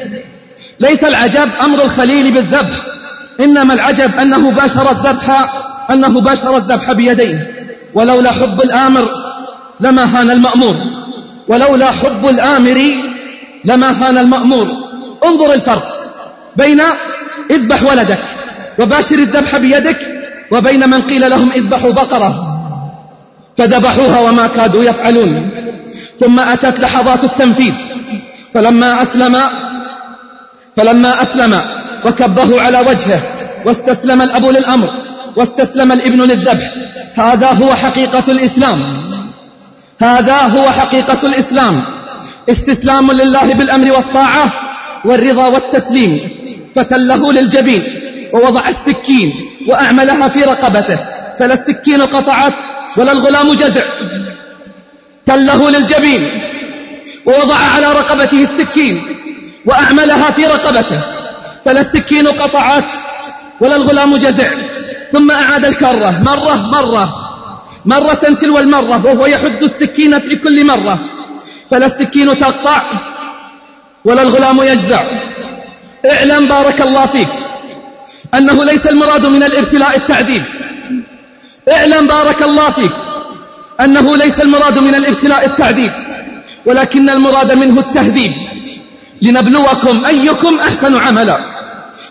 ليس 0.80 1.04
العجب 1.04 1.50
أمر 1.62 1.84
الخليل 1.84 2.34
بالذبح 2.34 2.76
إنما 3.39 3.74
العجب 3.74 4.15
أنه 4.15 4.52
باشر 4.52 4.91
الذبح 4.91 5.54
أنه 5.91 6.22
باشر 6.22 6.58
الذبح 6.58 6.91
بيديه. 6.91 7.54
ولولا 7.94 8.32
حب 8.32 8.62
الآمر 8.62 9.10
لما 9.80 10.04
هان 10.04 10.32
المأمور. 10.32 11.01
ولولا 11.52 11.92
حب 11.92 12.28
الآمر 12.28 12.80
لما 13.66 13.90
هان 13.92 14.18
المأمور. 14.18 14.68
انظر 15.26 15.54
الفرق 15.54 15.88
بين 16.56 16.82
اذبح 17.52 17.84
ولدك 17.84 18.20
وباشر 18.80 19.16
الذبح 19.16 19.58
بيدك 19.58 20.00
وبين 20.52 20.90
من 20.90 21.02
قيل 21.02 21.30
لهم 21.30 21.52
اذبحوا 21.52 21.92
بقرة 21.92 22.32
فذبحوها 23.58 24.20
وما 24.20 24.48
كادوا 24.48 24.84
يفعلون. 24.84 25.50
ثم 26.20 26.40
أتت 26.40 26.80
لحظات 26.80 27.24
التنفيذ. 27.24 27.74
فلما 28.54 29.02
أسلم 29.02 29.42
فلما 30.76 31.22
أسلم 31.22 31.62
وكبه 32.06 32.62
على 32.62 32.80
وجهه 32.80 33.22
واستسلم 33.66 34.22
الأب 34.22 34.46
للأمر 34.46 34.90
واستسلم 35.36 35.92
الابن 35.92 36.22
للذبح 36.22 36.72
هذا 37.14 37.48
هو 37.52 37.76
حقيقة 37.76 38.24
الإسلام. 38.30 38.78
هذا 40.02 40.38
هو 40.38 40.72
حقيقة 40.72 41.28
الإسلام. 41.28 41.84
استسلام 42.50 43.12
لله 43.12 43.54
بالأمر 43.54 43.92
والطاعة 43.92 44.54
والرضا 45.06 45.48
والتسليم. 45.48 46.30
فتله 46.76 47.34
للجبين 47.34 47.84
ووضع 48.34 48.70
السكين 48.70 49.32
وأعملها 49.68 50.28
في 50.28 50.40
رقبته. 50.44 51.00
فلا 51.40 51.54
السكين 51.54 52.02
قطعت 52.02 52.54
ولا 52.98 53.12
الغلام 53.12 53.54
جزع. 53.54 53.84
تله 55.26 55.70
للجبين 55.70 56.42
ووضع 57.26 57.56
على 57.56 57.86
رقبته 57.86 58.48
السكين 58.52 59.02
وأعملها 59.66 60.32
في 60.32 60.44
رقبته. 60.44 61.02
فلا 61.66 61.82
السكين 61.82 62.28
قطعت 62.28 62.86
ولا 63.62 63.76
الغلام 63.76 64.18
جزع. 64.18 64.50
ثم 65.12 65.32
أعاد 65.32 65.66
الكرة 65.66 66.24
مرة 66.24 66.56
مرة 66.56 67.21
مرة 67.86 68.13
تلو 68.13 68.60
المرة 68.60 69.06
وهو 69.06 69.26
يحد 69.26 69.63
السكين 69.63 70.20
في 70.20 70.36
كل 70.36 70.65
مرة. 70.65 71.00
فلا 71.72 71.86
السكين 71.86 72.38
تقطع 72.38 72.82
ولا 74.06 74.22
الغلام 74.22 74.62
يجزع. 74.62 75.04
اعلم 76.06 76.48
بارك 76.48 76.82
الله 76.82 77.06
فيك 77.06 77.28
أنه 78.34 78.63
ليس 78.63 78.88
المراد 78.88 79.26
من 79.26 79.44
الابتلاء 79.44 79.96
التعذيب 79.96 80.44
اعلم 81.72 82.08
بارك 82.08 82.41
الله 82.41 82.72
فيك 82.72 82.91
أنه 83.82 84.17
ليس 84.17 84.39
المراد 84.41 84.78
من 84.78 84.96
الابتلاء 84.96 85.46
التعذيب 85.46 85.91
ولكن 86.65 87.10
المراد 87.10 87.52
منه 87.52 87.80
التهذيب. 87.80 88.34
لنبلوكم 89.22 90.06
أيكم 90.06 90.60
أحسن 90.60 90.98
عملا. 90.98 91.39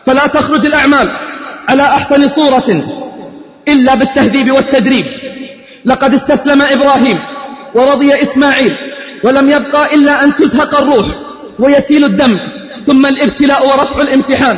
فلا 0.07 0.27
تخرج 0.27 0.67
الأعمال 0.67 1.11
على 1.69 1.83
أحسن 1.83 2.29
صورة 2.29 2.83
إلا 3.69 3.95
بالتهذيب 3.95 4.51
والتدريب. 4.51 5.07
لقد 5.85 6.15
استسلم 6.15 6.63
إبراهيم 6.63 7.19
ورضي 7.75 8.23
إسماعيل 8.23 8.77
ولم 9.25 9.51
يبقى 9.51 9.95
إلا 9.95 10.25
أن 10.25 10.37
تزهق 10.37 10.81
الروح 10.81 11.07
ويسيل 11.59 12.05
الدم 12.05 12.39
ثم 12.87 13.07
الابتلاء 13.07 13.69
ورفع 13.69 14.03
الامتحان 14.03 14.57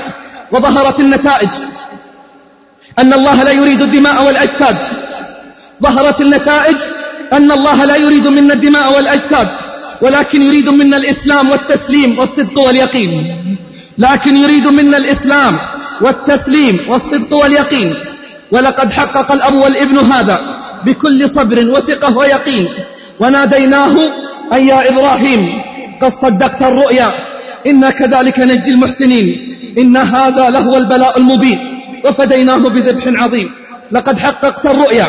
وظهرت 0.52 1.00
النتائج. 1.00 1.48
أن 2.98 3.12
الله 3.12 3.42
لا 3.42 3.50
يريد 3.50 3.82
الدماء 3.82 4.26
والأجساد. 4.26 4.76
ظهرت 5.82 6.20
النتائج 6.20 6.76
أن 7.32 7.52
الله 7.52 7.84
لا 7.84 7.96
يريد 7.96 8.26
منا 8.26 8.54
الدماء 8.54 8.96
والأجساد 8.96 9.48
ولكن 10.02 10.42
يريد 10.42 10.68
منا 10.68 10.96
الإسلام 10.96 11.50
والتسليم 11.50 12.18
والصدق 12.18 12.58
واليقين. 12.58 13.36
لكن 13.98 14.36
يريد 14.36 14.66
منا 14.66 14.96
الإسلام 14.96 15.58
والتسليم 16.00 16.80
والصدق 16.88 17.36
واليقين. 17.36 17.94
ولقد 18.50 18.92
حقق 18.92 19.32
الأب 19.32 19.54
والابن 19.54 19.98
هذا. 19.98 20.38
بكل 20.84 21.28
صبر 21.34 21.70
وثقة 21.70 22.16
ويقين. 22.16 22.68
وناديناه 23.20 23.96
أي 24.52 24.66
يا 24.66 24.88
إبراهيم 24.90 25.62
قد 26.02 26.12
صدقت 26.22 26.62
الرؤيا. 26.62 27.10
إنا 27.66 27.90
كذلك 27.90 28.38
نجزي 28.38 28.70
المحسنين. 28.70 29.56
إن 29.78 29.96
هذا 29.96 30.50
لهو 30.50 30.76
البلاء 30.76 31.18
المبين. 31.18 31.80
وفديناه 32.04 32.56
بذبح 32.56 33.22
عظيم. 33.22 33.48
لقد 33.92 34.18
حققت 34.18 34.66
الرؤيا 34.66 35.08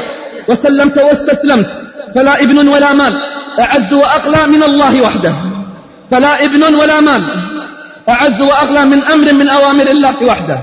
وسلمت 0.50 0.98
واستسلمت. 0.98 1.70
فلا 2.16 2.42
ابن 2.42 2.68
ولا 2.68 2.94
مال 2.94 3.22
أعز 3.60 3.94
وأغلى 3.94 4.48
من 4.48 4.64
الله 4.64 5.02
وحده. 5.02 5.34
فلا 6.12 6.46
ابن 6.46 6.64
ولا 6.64 7.00
مال 7.00 7.24
أعز 8.10 8.42
وأغلى 8.42 8.86
من 8.86 9.04
أمر 9.04 9.34
من 9.34 9.50
أوامر 9.50 9.88
الله 9.92 10.24
وحده. 10.24 10.60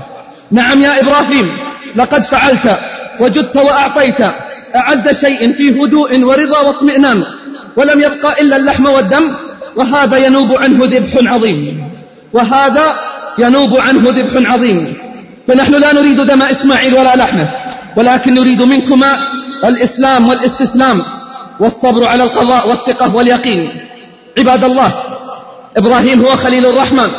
نعم 0.51 0.81
يا 0.81 0.99
إبراهيم 0.99 1.57
لقد 1.95 2.25
فعلت 2.25 2.79
وجدت 3.19 3.57
وأعطيت. 3.57 4.21
أعز 4.75 5.19
شيء 5.25 5.53
فيه 5.53 5.83
هدوء 5.83 6.23
ورضا 6.23 6.59
واطمئنان 6.61 7.17
ولم 7.77 7.99
يبقى 7.99 8.41
إلا 8.41 8.55
اللحم 8.55 8.85
والدم 8.85 9.35
وهذا 9.75 10.17
ينوب 10.17 10.57
عنه 10.57 10.85
ذبح 10.85 11.33
عظيم. 11.33 11.91
وهذا 12.33 12.95
ينوب 13.37 13.77
عنه 13.77 14.09
ذبح 14.09 14.51
عظيم. 14.51 14.97
فنحن 15.47 15.73
لا 15.73 15.93
نريد 15.93 16.21
دم 16.21 16.41
إسماعيل 16.41 16.93
ولا 16.93 17.15
لحمه 17.15 17.47
ولكن 17.97 18.33
نريد 18.33 18.61
منكما 18.61 19.19
الإسلام 19.65 20.29
والاستسلام 20.29 21.03
والصبر 21.59 22.07
على 22.07 22.23
القضاء 22.23 22.69
والثقة 22.69 23.15
واليقين. 23.15 23.69
عباد 24.37 24.63
الله 24.63 24.93
إبراهيم 25.77 26.21
هو 26.21 26.35
خليل 26.35 26.65
الرحمن 26.65 27.09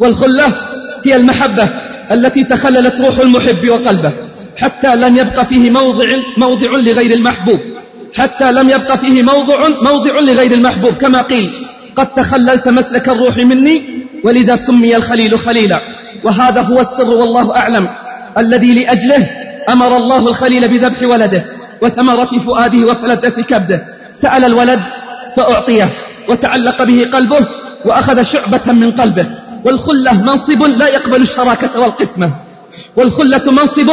والخلة 0.00 0.56
هي 1.04 1.16
المحبة 1.16 1.68
التي 2.12 2.44
تخللت 2.44 3.00
روح 3.00 3.18
المحب 3.18 3.68
وقلبه. 3.68 4.12
حتى 4.56 4.96
لم 4.96 5.16
يبق 5.16 5.42
فيه 5.42 5.70
موضع, 5.70 6.06
موضع 6.36 6.70
لغير 6.70 7.12
المحبوب. 7.14 7.60
حتى 8.14 8.52
لم 8.52 8.70
يبق 8.70 8.96
فيه 8.96 9.22
موضع, 9.22 9.68
موضع 9.68 10.20
لغير 10.20 10.52
المحبوب. 10.52 10.94
كما 10.94 11.22
قيل 11.22 11.50
قد 11.96 12.14
تخللت 12.14 12.68
مسلك 12.68 13.08
الروح 13.08 13.36
مني 13.36 13.82
ولذا 14.24 14.56
سمي 14.56 14.96
الخليل 14.96 15.38
خليلا. 15.38 15.80
وهذا 16.24 16.60
هو 16.60 16.80
السر 16.80 17.10
والله 17.10 17.56
أعلم. 17.56 17.88
الذي 18.38 18.74
لأجله 18.74 19.30
أمر 19.68 19.96
الله 19.96 20.28
الخليل 20.28 20.68
بذبح 20.68 21.02
ولده 21.02 21.44
وثمرة 21.82 22.38
فؤاده 22.38 22.86
وفلذة 22.86 23.42
كبده. 23.42 23.84
سأل 24.22 24.44
الولد 24.44 24.80
فأعطيه 25.36 25.90
وتعلق 26.28 26.82
به 26.82 27.06
قلبه 27.12 27.46
وأخذ 27.84 28.22
شعبة 28.22 28.72
من 28.72 28.90
قلبه. 28.90 29.26
والخلة 29.64 30.22
منصب 30.22 30.62
لا 30.62 30.88
يقبل 30.88 31.22
الشراكة 31.22 31.80
والقسمة. 31.80 32.49
والخلة 32.96 33.52
منصب 33.52 33.90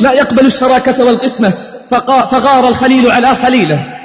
لا 0.00 0.12
يقبل 0.12 0.46
الشراكة 0.46 1.04
والقسمة 1.04 1.52
فغار 2.30 2.68
الخليل 2.68 3.10
على 3.10 3.34
خليله 3.34 3.98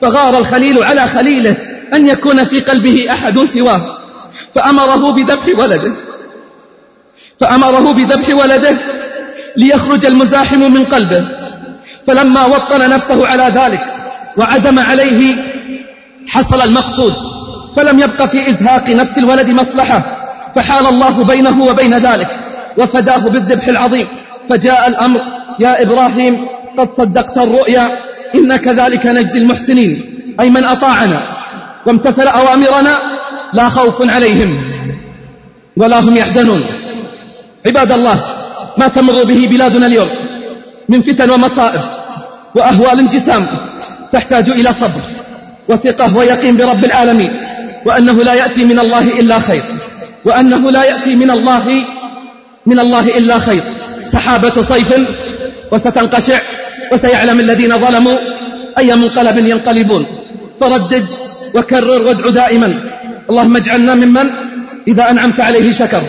فغار 0.00 0.38
الخليل 0.38 0.84
على 0.84 1.06
خليله 1.06 1.56
أن 1.94 2.08
يكون 2.08 2.44
في 2.44 2.60
قلبه 2.60 3.06
أحد 3.10 3.44
سواه. 3.44 3.98
فأمره 4.54 5.12
بذبح 5.12 5.58
ولده 5.58 5.92
فأمره 7.40 7.92
بذبح 7.92 8.28
ولده 8.34 8.76
ليخرج 9.56 10.06
المزاحم 10.06 10.72
من 10.72 10.84
قلبه. 10.84 11.28
فلما 12.06 12.44
وطن 12.46 12.90
نفسه 12.90 13.26
على 13.26 13.42
ذلك 13.42 13.80
وعزم 14.36 14.78
عليه 14.78 15.36
حصل 16.28 16.60
المقصود. 16.60 17.14
فلم 17.76 17.98
يبق 17.98 18.24
في 18.24 18.50
إزهاق 18.50 18.90
نفس 18.90 19.18
الولد 19.18 19.50
مصلحة 19.50 20.02
فحال 20.54 20.86
الله 20.86 21.24
بينه 21.24 21.64
وبين 21.64 21.98
ذلك. 21.98 22.49
وفداه 22.78 23.18
بالذبح 23.18 23.68
العظيم. 23.68 24.06
فجاء 24.48 24.88
الأمر 24.88 25.20
يا 25.60 25.82
إبراهيم 25.82 26.46
قد 26.78 26.88
صدقت 26.96 27.38
الرؤيا 27.38 27.98
إن 28.34 28.56
كذلك 28.56 29.06
نجزي 29.06 29.38
المحسنين. 29.38 30.04
أي 30.40 30.50
من 30.50 30.64
أطاعنا 30.64 31.20
وامتثل 31.86 32.26
أوامرنا 32.26 32.98
لا 33.52 33.68
خوف 33.68 34.10
عليهم 34.10 34.60
ولا 35.76 36.00
هم 36.00 36.16
يحزنون. 36.16 36.62
عباد 37.66 37.92
الله 37.92 38.24
ما 38.78 38.88
تمر 38.88 39.24
به 39.24 39.46
بلادنا 39.50 39.86
اليوم 39.86 40.08
من 40.88 41.02
فتن 41.02 41.30
ومصائب 41.30 41.80
وأهوال 42.54 42.98
انجسام 42.98 43.46
تحتاج 44.12 44.50
إلى 44.50 44.72
صبر 44.72 45.02
وثقة 45.68 46.16
ويقين 46.16 46.56
برب 46.56 46.84
العالمين 46.84 47.30
وأنه 47.86 48.12
لا 48.12 48.34
يأتي 48.34 48.64
من 48.64 48.78
الله 48.78 49.20
إلا 49.20 49.38
خير 49.38 49.62
وأنه 50.24 50.70
لا 50.70 50.84
يأتي 50.84 51.14
من 51.14 51.30
الله 51.30 51.66
من 52.66 52.78
الله 52.78 53.18
إلا 53.18 53.38
خير. 53.38 53.62
سحابة 54.12 54.62
صيف 54.62 54.90
وستنقشع 55.72 56.40
وسيعلم 56.92 57.40
الذين 57.40 57.78
ظلموا 57.78 58.18
أي 58.78 58.96
منقلب 58.96 59.38
ينقلبون. 59.38 60.04
فردد 60.60 61.06
وكرر 61.54 62.02
وادع 62.02 62.30
دائما. 62.30 62.80
اللهم 63.30 63.56
اجعلنا 63.56 63.94
ممن 63.94 64.30
إذا 64.88 65.10
أنعمت 65.10 65.40
عليه 65.40 65.72
شكر 65.72 66.02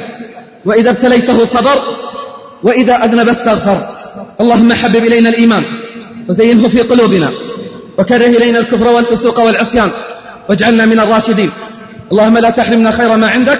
وإذا 0.65 0.89
ابتليته 0.89 1.45
صبر 1.45 1.77
وإذا 2.63 2.95
أذنب 3.05 3.29
استغفر. 3.29 3.77
اللهم 4.41 4.73
حبب 4.73 5.03
إلينا 5.05 5.29
الإيمان 5.29 5.63
وزينه 6.29 6.67
في 6.67 6.81
قلوبنا 6.81 7.31
وكره 7.97 8.25
إلينا 8.25 8.59
الكفر 8.59 8.87
والفسوق 8.87 9.39
والعصيان 9.39 9.91
واجعلنا 10.49 10.85
من 10.85 10.99
الراشدين. 10.99 11.51
اللهم 12.11 12.37
لا 12.37 12.49
تحرمنا 12.49 12.91
خير 12.91 13.17
ما 13.17 13.27
عندك 13.27 13.59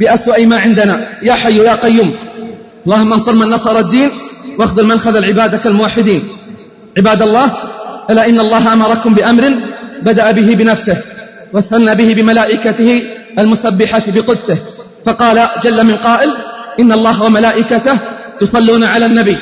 بأسوأ 0.00 0.46
ما 0.46 0.56
عندنا. 0.58 1.08
يا 1.22 1.32
حي 1.32 1.56
يا 1.56 1.74
قيوم. 1.74 2.14
اللهم 2.86 3.12
انصر 3.12 3.32
من 3.32 3.48
نصر 3.48 3.78
الدين 3.78 4.10
واخذل 4.58 4.86
من 4.86 4.98
خذل 4.98 5.24
عبادك 5.24 5.66
الموحدين. 5.66 6.22
عباد 6.98 7.22
الله 7.22 7.52
ألا 8.10 8.28
إن 8.28 8.40
الله 8.40 8.72
أمركم 8.72 9.14
بأمر 9.14 9.54
بدأ 10.02 10.30
به 10.30 10.54
بنفسه 10.54 11.02
وثنى 11.52 11.94
به 11.94 12.14
بملائكته 12.14 13.02
المسبحة 13.38 14.02
بقدسه. 14.06 14.58
فقال 15.04 15.48
جل 15.62 15.86
من 15.86 15.96
قائل 15.96 16.30
إن 16.80 16.92
الله 16.92 17.22
وملائكته 17.22 17.98
يصلون 18.42 18.84
على 18.84 19.06
النبي. 19.06 19.36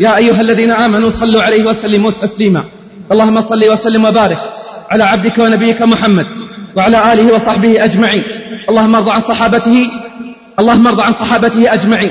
يا 0.00 0.16
أيها 0.16 0.40
الذين 0.40 0.70
آمنوا 0.70 1.10
صلوا 1.10 1.42
عليه 1.42 1.64
وسلموا 1.64 2.10
تسليما. 2.10 2.64
اللهم 3.12 3.40
صل 3.40 3.70
وسلم 3.72 4.04
وبارك 4.04 4.38
على 4.90 5.04
عبدك 5.04 5.38
ونبيك 5.38 5.82
محمد. 5.82 6.26
وعلى 6.76 7.12
آله 7.12 7.34
وصحبه 7.34 7.84
أجمعين. 7.84 8.22
اللهم 8.68 8.94
ارض 8.96 9.08
عن 9.08 9.20
صحابته 9.20 9.90
اللهم 10.58 10.86
ارض 10.86 11.00
عن 11.00 11.12
صحابته 11.12 11.74
أجمعين. 11.74 12.10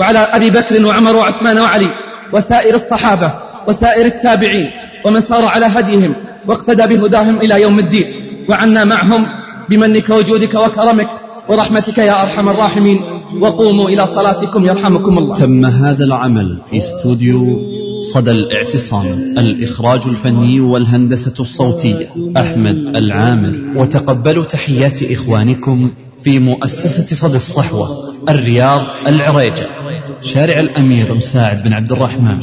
وعلى 0.00 0.18
أبي 0.18 0.50
بكر 0.50 0.86
وعمر 0.86 1.16
وعثمان 1.16 1.58
وعلي 1.58 1.88
وسائر 2.32 2.74
الصحابة 2.74 3.32
وسائر 3.68 4.06
التابعين 4.06 4.70
ومن 5.04 5.20
سار 5.20 5.44
على 5.44 5.66
هديهم 5.66 6.14
واقتدى 6.48 6.96
بهداهم 6.96 7.36
إلى 7.36 7.62
يوم 7.62 7.78
الدين. 7.78 8.06
وعنا 8.48 8.84
معهم 8.84 9.26
بمنك 9.68 10.10
وجودك 10.10 10.54
وكرمك 10.54 11.08
ورحمتك 11.48 11.98
يا 11.98 12.22
أرحم 12.22 12.48
الراحمين. 12.48 13.00
وقوموا 13.40 13.88
إلى 13.88 14.06
صلاتكم 14.06 14.64
يرحمكم 14.64 15.18
الله. 15.18 15.38
تم 15.38 15.64
هذا 15.66 16.04
العمل 16.04 16.58
في 16.70 16.76
استوديو 16.76 17.81
صدى 18.14 18.30
الاعتصام 18.30 19.06
الإخراج 19.38 20.06
الفني 20.06 20.60
والهندسة 20.60 21.34
الصوتية 21.40 22.10
أحمد 22.36 22.76
العامر. 22.96 23.54
وتقبلوا 23.76 24.44
تحيات 24.44 25.02
إخوانكم 25.02 25.90
في 26.22 26.38
مؤسسة 26.38 27.16
صدى 27.16 27.36
الصحوة 27.36 28.14
الرياض 28.28 28.82
العريجة. 29.06 29.66
شارع 30.22 30.60
الأمير 30.60 31.14
مساعد 31.14 31.62
بن 31.62 31.72
عبد 31.72 31.92
الرحمن. 31.92 32.40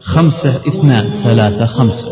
خمسة 0.00 0.56
اثنان 0.68 1.10
ثلاثة 1.24 1.66
خمسة. 1.66 2.08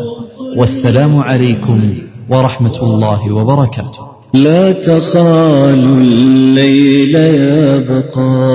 والسلام 0.57 1.17
عليكم 1.17 1.97
ورحمة 2.29 2.79
الله 2.81 3.33
وبركاته. 3.33 4.14
لا 4.33 4.71
تخالوا 4.71 5.97
الليل 5.97 7.15
يبقى 7.15 8.45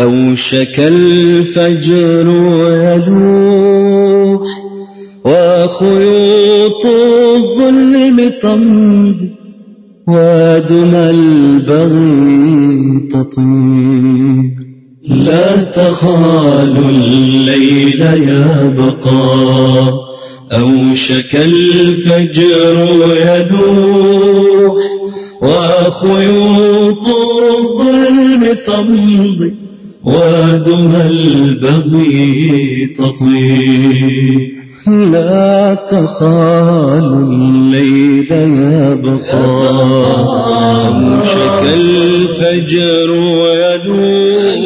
أوشك 0.00 0.78
الفجر 0.78 2.26
يلوح 2.84 4.48
وخيوط 5.24 6.86
الظلم 6.86 8.32
تمضي 8.42 9.30
ودم 10.08 10.94
البغي 10.94 12.28
تطير. 13.12 14.64
لا 15.08 15.64
تخالوا 15.64 16.88
الليل 16.88 18.00
يبقى 18.00 19.24
أوشك 20.52 21.34
الفجر 21.34 22.86
يلوح 23.26 24.33
وخيوط 25.44 27.06
الظلم 27.08 28.42
تمضي 28.66 29.52
ودم 30.04 30.92
البغي 31.10 32.86
تطير. 32.98 34.54
لا 34.86 35.74
تخالوا 35.74 37.22
الليل 37.28 38.32
يبقى 38.32 39.44
أوشك 40.88 41.62
الفجر 41.74 43.10
يلوح 43.64 44.60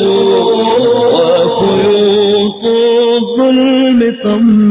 وخيوط 1.15 2.63
الظلم 3.19 4.01
تمضي 4.23 4.68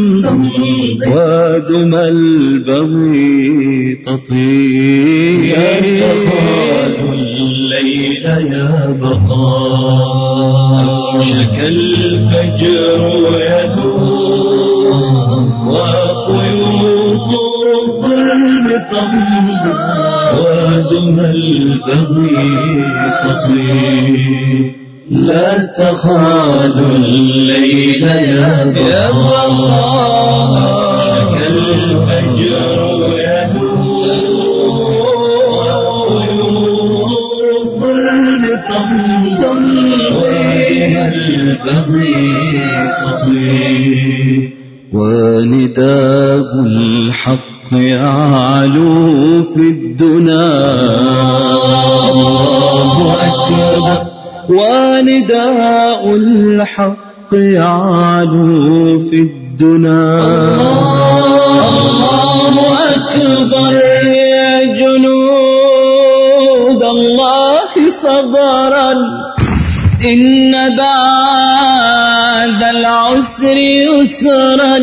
ودم 1.06 1.96
البغي 1.96 3.36
تطير. 4.06 5.56
لا 5.58 5.80
تخالوا 6.00 7.14
الليل 7.14 8.26
يبقى 8.26 9.32
أوشك 11.14 11.58
الفجر 11.60 13.00
يلوح 13.50 13.78
وخيوط 15.68 17.30
الظلم 17.84 18.66
تمضي 18.92 19.72
ودم 20.40 21.18
البغي 21.20 22.38
تطير. 23.24 24.74
لا 25.12 25.50
تخالوا 25.78 26.96
الليل 26.96 28.04
يبقى 28.04 29.08
شك 29.08 30.77
تطير 43.06 44.50
ونداء 44.94 46.50
الحق 46.66 47.72
يعلو 47.72 49.44
في 49.44 49.60
الدنا. 49.60 50.46
الله 52.12 52.98
أكبر 53.28 53.98
ونداء 54.50 56.16
الحق 56.16 57.32
يعلو 57.34 59.00
في 59.00 59.16
الدنا. 59.16 60.04
الله 61.68 62.56
أكبر 62.96 63.74
يا 64.08 64.74
جنود 64.80 66.82
الله 66.84 67.72
صبرا. 68.04 68.92
إن 70.06 70.52
بعد 70.78 72.62
العسر 72.76 73.58
يسرا 73.58 74.78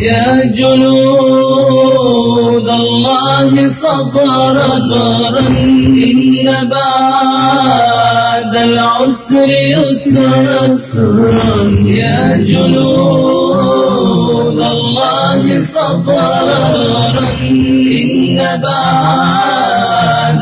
يا 0.00 0.44
جنود 0.54 1.88
الله 2.68 3.68
صبرا 3.68 4.76
إن 6.10 6.68
بعد 6.70 8.56
العسر 8.56 9.48
يسرا 9.48 10.74
يا 11.86 12.36
جنود 12.36 13.78
الله 14.60 15.60
صبرا 15.60 16.68
إن 17.42 18.38
بعد 18.62 19.93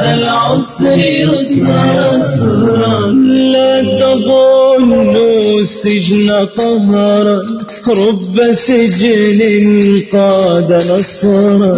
العسر 0.03 0.99
يسرا 0.99 2.97
لا 3.55 3.73
تظنوا 4.01 5.61
السجن 5.61 6.31
قهرا 6.31 7.39
رب 7.89 8.37
سجن 8.53 9.41
قاد 10.13 10.71
نصرا. 10.91 11.75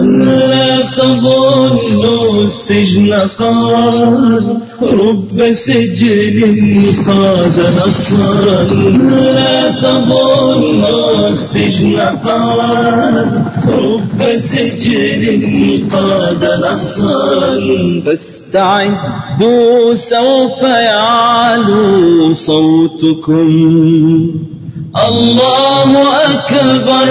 لا 0.53 0.81
تظنوا 0.97 2.45
السجن 2.45 3.12
قهرا 3.39 3.95
رب 4.83 5.39
سجن 5.53 6.39
قاد 7.07 7.59
نصرا. 7.79 8.61
لا 9.39 9.59
تظنوا 9.83 11.29
السجن 11.29 11.97
قهرا 12.25 13.11
رب 13.68 14.20
سجن 14.37 15.22
قاد 15.93 16.43
نصرا. 16.64 18.14
فاستعدوا 18.17 19.95
سوف 19.95 20.62
يعلو 20.62 22.33
صوتكم. 22.33 23.51
الله 25.09 25.91
أكبر 26.25 27.09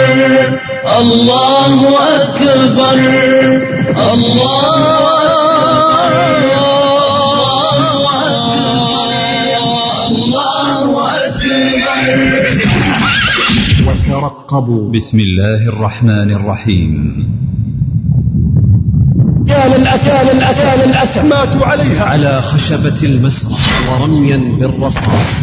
الله 1.00 1.80
أكبر 2.16 3.00
الله 4.14 4.74
وترقبوا. 13.88 14.92
بسم 14.92 15.20
الله 15.20 15.62
الرحمن 15.70 16.30
الرحيم. 16.32 16.94
يا 19.54 19.78
للأسف 19.78 20.08
يا 20.08 20.34
للأسف 20.34 20.64
يا 20.64 20.86
للأسف 20.86 21.24
ماتوا 21.24 21.66
عليها. 21.66 22.04
على 22.06 22.42
خشبة 22.42 23.00
المسرح 23.04 23.62
ورميا 23.90 24.38
بالرصاص 24.60 25.34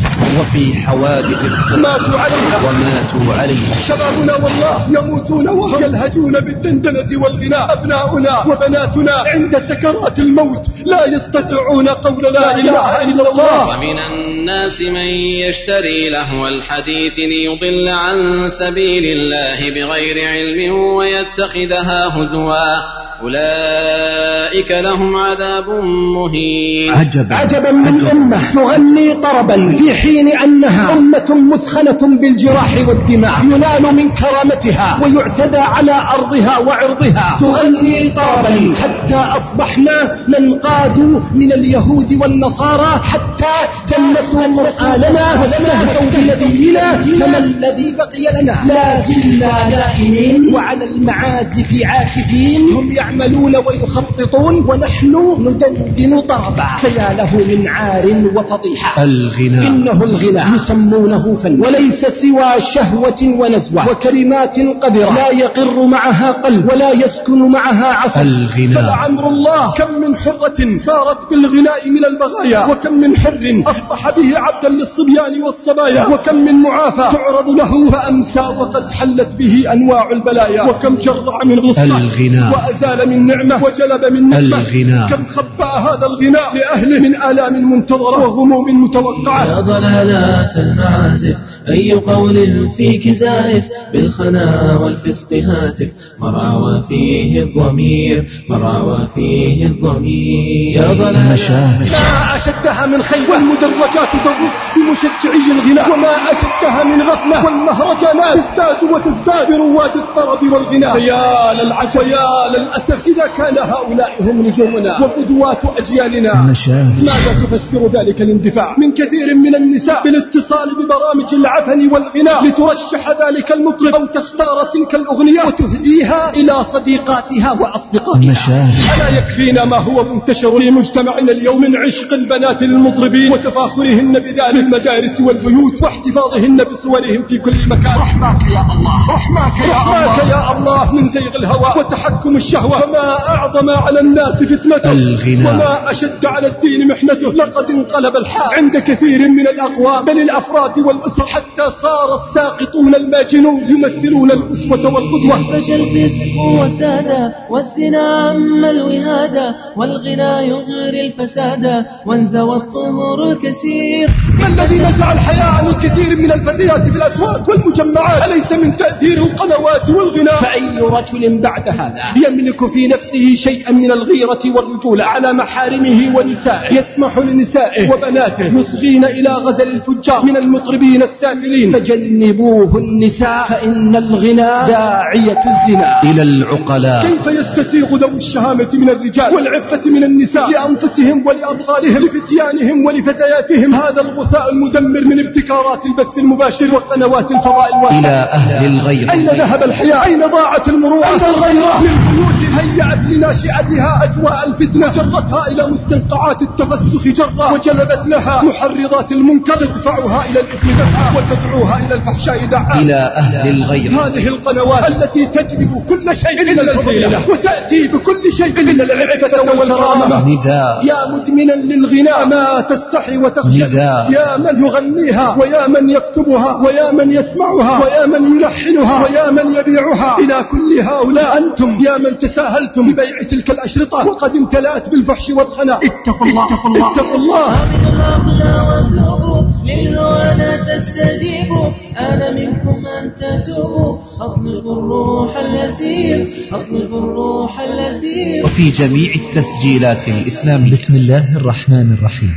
وفي 0.41 0.75
حوادث 0.87 1.43
ماتوا 1.77 2.19
عليها. 2.19 2.57
وماتوا 2.69 3.35
عليها. 3.41 3.81
شبابنا 3.89 4.35
والله 4.35 4.87
يموتون 4.91 5.49
وهم 5.49 5.85
يلهجون 5.85 6.33
بالدندنة 6.33 7.23
والغناء. 7.23 7.73
أبناؤنا 7.73 8.45
وبناتنا 8.47 9.13
عند 9.13 9.59
سكرات 9.69 10.19
الموت 10.19 10.67
لا 10.87 11.07
يستطيعون 11.07 11.89
قول 11.89 12.23
لا 12.35 12.55
إله 12.55 13.03
إلا 13.03 13.31
الله. 13.31 13.69
ومن 13.69 13.99
الناس 13.99 14.81
من 14.81 15.11
يشتري 15.47 16.09
لهو 16.11 16.49
الحديث 16.49 17.19
ليضل 17.19 17.89
عن 17.89 18.51
سبيل 18.59 19.05
الله 19.05 19.59
بغير 19.71 20.17
علم 20.29 20.75
ويتخذها 20.75 22.07
هزوا. 22.17 23.10
أولئك 23.23 24.71
لهم 24.71 25.17
عذاب 25.17 25.69
مهين. 26.17 26.93
عجبا. 26.95 27.35
عجبا 27.35 27.71
من 27.71 28.07
أمة 28.13 28.51
تغني 28.53 29.15
طربا 29.15 29.77
في 29.77 29.95
حين 29.95 30.29
أنها 30.29 30.93
أمة 30.93 31.35
مثخنة 31.53 32.19
بالجراح 32.21 32.89
والدماء 32.89 33.35
ينال 33.45 33.95
من 33.97 34.09
كرامتها 34.09 34.99
ويعتدى 35.03 35.59
على 35.59 35.93
أرضها 36.15 36.59
وعرضها. 36.59 37.39
تغني 37.41 38.09
طربا 38.09 38.75
حتى 38.83 39.17
أصبحنا 39.39 40.19
ننقاد 40.29 40.99
من 41.35 41.53
اليهود 41.53 42.19
والنصارى 42.21 43.01
حتى 43.03 43.57
تلمسوا 43.89 44.47
قرآننا 44.57 45.41
واستهزوا 45.41 46.11
بنبينا 46.11 46.93
فما 47.21 47.39
الذي 47.39 47.95
بقي 47.99 48.43
لنا؟ 48.43 48.57
لا 48.67 49.01
زلنا 49.01 49.69
نائمين 49.69 50.55
وعلى 50.55 50.85
المعازف 50.85 51.71
عاكفين. 51.85 52.61
هم 52.75 52.93
يعملون 53.11 53.57
ويخططون 53.57 54.55
ونحن 54.69 55.37
ندندن 55.41 56.21
طربا 56.21 56.67
فيا 56.81 57.13
له 57.13 57.37
من 57.37 57.69
عار 57.69 58.07
وفضيحة. 58.35 59.03
الغناء. 59.03 59.67
إنه 59.67 60.05
الغناء. 60.05 60.47
يسمونه 60.55 61.37
فن. 61.37 61.61
وليس 61.61 62.01
سوى 62.01 62.61
شهوة 62.75 63.23
ونزوة. 63.23 63.91
وكلمات 63.91 64.57
قذرة. 64.83 65.15
لا 65.15 65.29
يقر 65.31 65.87
معها 65.87 66.33
قلب. 66.33 66.71
ولا 66.73 66.91
يسكن 66.91 67.39
معها 67.53 67.93
عسل 67.93 68.21
الغناء. 68.21 68.83
فلعمر 68.83 69.29
الله. 69.29 69.75
كم 69.75 70.01
من 70.01 70.17
حرة 70.17 70.79
صارت 70.87 71.31
بالغناء 71.31 71.91
من 71.91 72.05
البغايا. 72.05 72.67
وكم 72.67 72.95
من 72.95 73.17
حر 73.17 73.63
أصبح 73.67 74.11
به 74.11 74.39
عبدا 74.39 74.69
للصبيان 74.69 75.43
والصبايا. 75.43 76.07
وكم 76.07 76.35
من 76.35 76.55
معافى. 76.55 77.17
تعرض 77.17 77.49
له 77.49 77.91
فأمسى 77.91 78.41
وقد 78.41 78.91
حلت 78.91 79.29
به 79.39 79.65
أنواع 79.73 80.11
البلايا. 80.11 80.63
وكم 80.63 80.97
جرع 80.97 81.45
من 81.45 81.59
غصة. 81.59 81.85
الغناء. 81.85 82.51
وأزال 82.55 83.00
من 83.09 83.27
نعمة 83.27 83.65
وجلب 83.65 84.13
من 84.13 84.29
نعمة. 84.29 84.39
الغناء. 84.39 85.09
كم 85.09 85.27
خبأ 85.27 85.65
هذا 85.65 86.07
الغناء 86.07 86.55
لأهله 86.55 86.99
من 87.01 87.23
آلام 87.23 87.73
منتظرة 87.73 88.29
وغموم 88.29 88.85
متوقعة. 88.85 89.45
يا 89.47 89.61
ضلالات 89.61 90.57
المعازف 90.57 91.37
أي 91.69 91.93
قول 91.93 92.69
فيك 92.77 93.09
زائف؟ 93.09 93.65
بالخنا 93.93 94.79
والفسق 94.81 95.33
هاتف 95.33 95.91
مرعى 96.21 96.83
فيه 96.89 97.43
الضمير؟ 97.43 98.29
مرعى 98.51 99.07
فيه 99.15 99.67
الضمير؟ 99.67 100.83
يا 100.83 100.93
ضلالات 100.93 101.33
مشاهد 101.33 101.91
ما 101.93 102.37
أشدها 102.37 102.87
من 102.87 103.03
خيل 103.03 103.31
والمدرجات 103.31 104.11
تغص 104.25 104.55
بمشجعي 104.77 105.47
الغناء. 105.57 105.93
وما 105.93 106.15
أشدها 106.33 106.85
من 106.85 107.03
غفلة 107.03 107.45
والمهرجانات 107.45 108.37
تزداد 108.41 108.81
وتزداد 108.93 109.47
برواد 109.53 109.97
الطرب 109.97 110.43
والغناء. 110.53 110.99
يا 110.99 111.53
للعجب 111.53 112.01
ويا 112.01 112.59
للأسف. 112.59 112.90
إذا 113.07 113.27
كان 113.27 113.59
هؤلاء 113.59 114.13
هم 114.21 114.47
نجومنا 114.47 115.01
وقدوات 115.01 115.59
أجيالنا. 115.79 116.43
مشاهد 116.43 117.05
ماذا 117.05 117.33
تفسر 117.43 117.87
ذلك 117.87 118.23
الاندفاع 118.23 118.77
من 118.79 118.93
كثير 118.93 119.35
من 119.35 119.55
النساء 119.55 120.05
بالاتصال 120.05 120.69
ببرامج 120.79 121.35
العفن 121.35 121.93
والغناء 121.93 122.45
لترشح 122.45 123.09
ذلك 123.09 123.53
المطرب 123.53 123.95
أو 123.95 124.07
تختار 124.07 124.57
تلك 124.73 124.95
الأغنية 124.95 125.43
وتهديها 125.47 126.31
إلى 126.35 126.65
صديقاتها 126.73 127.53
وأصدقائها. 127.53 128.33
مشاهد 128.33 128.95
ألا 128.95 129.19
يكفينا 129.19 129.65
ما 129.65 129.77
هو 129.77 130.15
منتشر 130.15 130.59
في 130.59 130.71
مجتمعنا 130.71 131.33
اليوم 131.33 131.61
من 131.61 131.77
عشق 131.77 132.13
البنات 132.13 132.63
للمطربين 132.63 133.33
وتفاخرهن 133.33 134.13
بذلك 134.13 134.51
في 134.51 134.61
المدارس 134.61 135.21
والبيوت 135.21 135.83
واحتفاظهن 135.83 136.65
بصورهم 136.65 137.23
في 137.29 137.39
كل 137.39 137.69
مكان. 137.69 137.95
رحماك 137.97 138.43
يا 138.43 138.63
الله. 138.75 139.11
رحماك 139.15 139.59
يا 139.61 139.83
الله. 139.83 140.07
رحماك 140.07 140.31
يا 140.31 140.59
الله 140.59 140.93
من 140.95 141.09
زيغ 141.09 141.37
الهوى 141.37 141.71
وتحكم 141.79 142.37
الشهوة. 142.37 142.80
وما 142.81 143.29
أعظم 143.29 143.71
على 143.71 144.01
الناس 144.01 144.43
فتنته 144.43 144.93
الغناء. 144.93 145.55
وما 145.55 145.91
أشد 145.91 146.27
على 146.27 146.47
الدين 146.47 146.89
محنته. 146.89 147.33
لقد 147.33 147.71
انقلب 147.71 148.17
الحال 148.17 148.55
عند 148.55 148.77
كثير 148.77 149.29
من 149.29 149.47
الأقوام 149.49 150.05
بل 150.05 150.19
الأفراد 150.19 150.79
والأسر 150.79 151.27
حتى 151.27 151.71
صار 151.83 152.09
الساقطون 152.21 152.95
الماجنون 152.95 153.61
يمثلون 153.71 154.31
الأسوة 154.31 154.95
والقدوة. 154.95 155.53
فشى 155.53 155.75
الفسق 155.75 156.35
وسادا 156.61 157.35
والزنا 157.51 158.03
عم 158.29 158.65
الوهادا 158.65 159.55
والغنى 159.77 160.49
يغري 160.49 161.07
الفسادا 161.07 161.87
وانزوى 162.07 162.57
الطهر 162.57 163.31
الكثير 163.31 164.09
ما 164.41 164.47
الذي 164.47 164.79
نزع 164.79 165.13
الحياة 165.13 165.51
عن 165.51 165.67
الكثير 165.67 166.17
من 166.17 166.33
الفتيات 166.33 166.83
في 166.83 166.97
الأسواق 166.97 167.51
والمجمعات؟ 167.51 168.23
أليس 168.29 168.53
من 168.53 168.77
تأثير 168.77 169.19
القنوات 169.19 169.91
والغناء؟ 169.91 170.37
فأي 170.37 170.79
رجل 170.79 171.41
بعد 171.41 171.69
هذا؟ 171.69 172.03
يملك 172.27 172.61
في 172.75 172.87
نفسه 172.87 173.35
شيئا 173.35 173.73
من 173.73 173.91
الغيرة 173.93 174.41
والرجولة 174.55 175.05
على 175.05 175.33
محارمه 175.33 176.17
ونسائه 176.17 176.75
يسمح 176.79 177.19
لنسائه 177.19 177.93
وبناته 177.93 178.47
يصغين 178.47 179.05
إلى 179.05 179.29
غزل 179.29 179.69
الفجار 179.69 180.25
من 180.25 180.37
المطربين 180.37 181.03
السافلين. 181.03 181.71
فجنبوه 181.71 182.79
النساء 182.79 183.45
فإن 183.49 183.97
الغناء 183.97 184.67
داعية 184.67 185.41
الزنا. 185.53 186.03
إلى 186.03 186.23
العقلاء. 186.23 187.07
كيف 187.07 187.27
يستسيغ 187.27 187.97
ذوي 187.97 188.17
الشهامة 188.17 188.69
من 188.75 188.89
الرجال 188.91 189.35
والعفة 189.35 189.81
من 189.87 190.05
النساء؟ 190.05 190.51
لأنفسهم 190.51 191.27
ولأطفالهم 191.27 192.03
لفتيانهم 192.05 192.87
ولفتياتهم. 192.87 193.75
هذا 193.75 194.01
الغثاء 194.01 194.53
المدمر 194.53 195.05
من 195.05 195.19
ابتكارات 195.27 195.87
البث 195.87 196.19
المباشر 196.19 196.75
وقنوات 196.75 197.31
الفضاء 197.31 197.69
الواسعة 197.75 197.99
إلى 198.01 198.29
أهل 198.33 198.67
الغير. 198.67 199.13
أين 199.13 199.27
ذهب 199.27 199.63
الحياء؟ 199.63 200.07
أين 200.07 200.21
ضاعت 200.27 200.69
المروءة؟ 200.69 201.07
أين 201.07 201.25
الغيرة؟ 201.35 201.81
من 201.81 201.95
بيوت 202.11 202.41
هيأت 202.59 203.07
لناشئتها 203.07 204.01
أجواء 204.05 204.49
الفتنة. 204.49 204.87
جرتها 204.89 205.47
إلى 205.49 205.67
مستنقعات 205.67 206.43
التفسخ 206.43 207.05
جرا. 207.05 207.53
وجلبت 207.53 208.03
لها 208.07 208.43
محرضات 208.43 209.13
المنكر. 209.13 209.57
تدفعها 209.57 210.31
إلى 210.31 210.41
الإثم 210.41 210.69
دفعا. 210.69 211.17
وتدعوها 211.17 211.87
إلى 211.87 211.95
الفحشاء 211.95 212.45
دعا. 212.45 212.81
إلى 212.81 213.13
أهل 213.17 213.49
الغير. 213.49 213.91
هذه 213.93 214.29
القنوات 214.29 214.89
التي 214.89 215.27
تجلب 215.27 215.85
كل 215.89 216.17
شيء 216.17 216.43
إلا 216.43 216.63
الفضيلة. 216.63 217.31
وتأتي 217.31 217.89
بكل 217.89 218.33
شيء 218.33 218.61
إلا 218.61 218.85
العفة 218.85 219.59
والكرامة. 219.59 220.29
نداء 220.29 220.85
يا 220.85 221.09
مدمنا 221.13 221.53
للغناء 221.53 222.27
ما 222.27 222.61
تستحي 222.61 223.17
وتخجل 223.17 223.67
نداء. 223.69 224.11
يا 224.11 224.37
من 224.37 224.65
يغنيها. 224.65 225.37
ويا 225.39 225.69
من 225.69 225.91
يكتبها. 225.91 226.57
ويا 226.57 226.93
من 226.93 227.13
يسمعها. 227.13 227.75
ويا 227.83 228.07
من 228.07 228.37
يلحنها. 228.37 229.05
ويا 229.05 229.31
من 229.31 229.55
يبيعها. 229.55 230.19
إلى 230.19 230.45
كل 230.51 230.81
هؤلاء 230.81 231.39
أنتم. 231.39 231.79
يا 231.87 231.99
من 231.99 232.19
تساهلتم 232.41 232.93
ببيع 232.93 233.23
تلك 233.31 233.51
الأشرطة. 233.51 234.07
وقد 234.07 234.37
امتلأت 234.37 234.89
بالفحش 234.89 235.31
والخنا 235.31 235.77
اتقوا 235.77 236.27
الله. 236.27 236.45
اتقوا 236.45 236.71
الله, 236.71 236.93
اتقوا 236.93 237.17
الله. 237.17 237.65
من 237.65 237.87
العقل 237.87 238.41
والذوق 238.69 239.47
للهوى 239.65 240.35
لا 240.39 240.57
تستجيبوا 240.57 241.69
أنا 241.99 242.31
منكم 242.31 242.87
أن 242.87 243.15
تتوبوا. 243.15 243.99
أطلقوا 244.21 244.77
الروح 244.79 245.37
اليسير. 245.37 246.29
أطلقوا 246.53 246.99
الروح 246.99 247.61
اليسير. 247.61 248.45
وفي 248.45 248.71
جميع 248.71 249.11
التسجيلات 249.15 250.09
الإسلامية. 250.09 250.73
بسم 250.73 250.95
الله 250.95 251.37
الرحمن 251.37 251.93
الرحيم. 251.93 252.35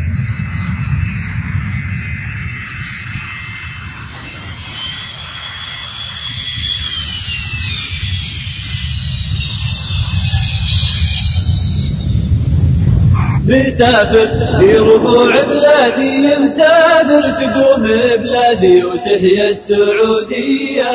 مسافر 13.53 14.27
في 14.59 14.77
ربوع 14.77 15.43
بلادي 15.43 16.35
مسافر 16.43 17.23
تقوم 17.31 17.83
بلادي 18.21 18.83
وتحيا 18.83 19.49
السعودية. 19.49 20.91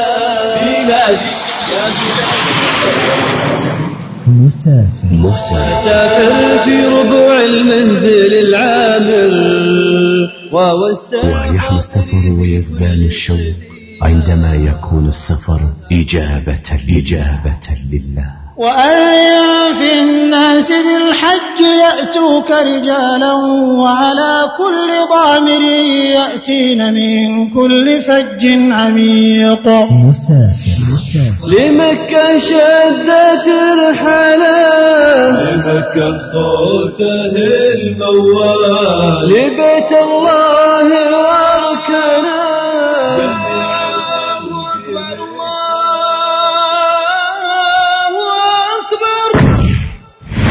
بلادي. 0.62 1.32
يا 1.72 1.84
مسافر. 4.26 5.09
مسافر 5.12 6.64
في 6.64 6.86
ربوع 6.86 7.44
المنزل 7.44 8.34
العامر. 8.34 9.32
ويحلو 10.52 11.78
السفر. 11.78 12.32
ويزدان 12.40 13.06
الشوق 13.06 13.56
عندما 14.02 14.54
يكون 14.54 15.09
السفر 15.09 15.61
إجابة 15.92 16.68
إجابة 16.98 17.66
لله. 17.92 18.38
وأذن 18.59 19.74
في 19.78 20.00
الناس 20.00 20.68
بالحج 20.68 21.61
يأتوك 21.61 22.50
رجالا 22.50 23.32
وعلى 23.82 24.34
كل 24.59 24.90
ضامر 25.11 25.62
يأتين 26.14 26.94
من 26.94 27.50
كل 27.50 28.00
فج 28.02 28.46
عميق. 28.72 29.66
لمكة 31.46 32.38
شدت 32.38 33.46
رحلة 33.78 34.59
لمكة 35.30 36.11
صوته 36.32 37.34
الموال 37.74 39.28
لبيت 39.28 39.92
الله 40.02 40.88
واركنه 41.22 42.28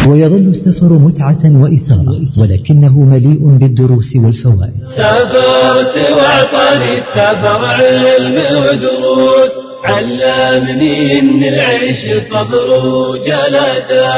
ويظل 0.09 0.47
السفر 0.47 0.93
متعة 0.93 1.43
وإثارة 1.45 2.21
ولكنه 2.39 2.99
مليء 2.99 3.57
بالدروس 3.59 4.15
والفوائد. 4.15 4.73
سافرت 4.97 5.95
وأعطاني 6.11 6.91
السفر 6.97 7.65
علم 7.65 8.35
ودروس 8.57 9.51
علمني 9.83 11.19
إن 11.19 11.43
العيش 11.43 12.05
فضل 12.31 12.69
وجلده 12.85 14.13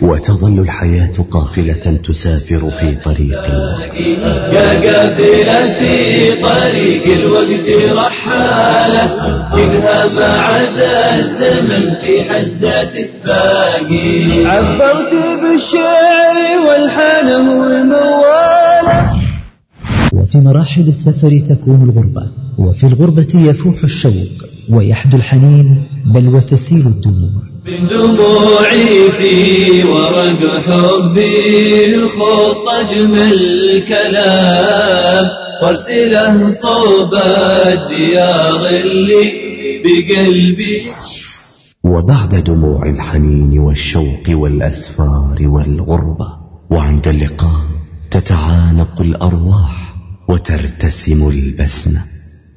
وتظل 0.00 0.60
الحياة 0.60 1.12
قافلة 1.30 1.98
تسافر 2.08 2.70
في 2.70 2.96
طريق 3.04 3.44
يا 4.52 4.68
قافلة 4.84 5.78
في 5.78 6.32
طريق 6.42 7.04
الوقت 7.18 7.68
رحالة. 7.92 9.04
إنها 9.54 10.06
ما 10.06 10.24
عدا 10.24 11.14
الزمن 11.14 11.94
في 11.94 12.24
حزة 12.24 13.06
سباقي 13.06 14.46
عبرت 14.46 15.12
بالشعر 15.42 16.36
والحان 16.68 17.28
والموالة. 17.48 19.16
وفي 20.12 20.38
مراحل 20.38 20.88
السفر 20.88 21.38
تكون 21.38 21.82
الغربة 21.82 22.30
وفي 22.58 22.86
الغربة 22.86 23.32
يفوح 23.34 23.84
الشوق. 23.84 24.55
ويحدو 24.70 25.16
الحنين 25.16 25.86
بل 26.14 26.28
وتسيل 26.28 26.86
الدموع. 26.86 27.42
من 27.66 27.86
دموعي 27.86 29.10
في 29.18 29.84
ورق 29.84 30.60
حبي 30.60 32.08
خط 32.08 32.68
أجمل 32.80 33.84
كلام 33.88 35.26
وارسله 35.62 36.50
صوب 36.50 37.14
الديار 37.66 38.68
اللي 38.68 39.24
بقلبي. 39.84 40.90
وبعد 41.84 42.34
دموع 42.44 42.82
الحنين 42.86 43.58
والشوق 43.58 44.24
والأسفار 44.28 45.36
والغربة 45.40 46.28
وعند 46.70 47.08
اللقاء 47.08 47.66
تتعانق 48.10 49.00
الأرواح 49.00 49.94
وترتسم 50.28 51.28
البسمة. 51.28 52.04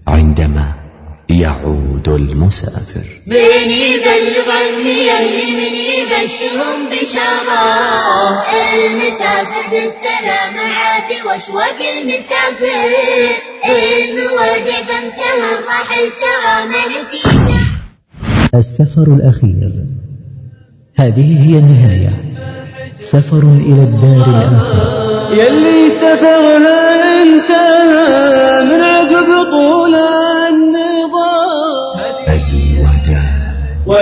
عندما 0.07 0.88
يعود 1.29 2.09
المسافر. 2.09 3.05
من 3.27 3.69
يبلغ 3.69 4.51
عني 4.51 5.19
اللي 5.19 5.51
من 5.51 5.75
يبشرهم 5.75 6.89
بشارة 6.89 8.43
المسافر 8.75 9.63
بالسلام 9.71 10.73
عاد 10.73 11.11
واشواق 11.25 11.79
المسافر. 11.97 12.89
المواجع 13.65 14.79
بمسهر 14.81 15.63
راح 15.67 15.89
ترى 16.21 16.55
ما 16.69 16.81
نسيته 16.87 17.59
السفر 18.55 19.13
الأخير. 19.13 19.71
هذه 20.95 21.29
هي 21.45 21.59
النهاية. 21.59 22.13
سفر 22.99 23.43
إلى 23.43 23.83
الدار 23.83 24.25
الآخرة 24.27 25.33
يلي 25.33 25.89
سفرها 25.89 27.21
انتهى 27.21 28.63
من 28.63 28.81
عقب 28.81 29.51
طول 29.51 29.78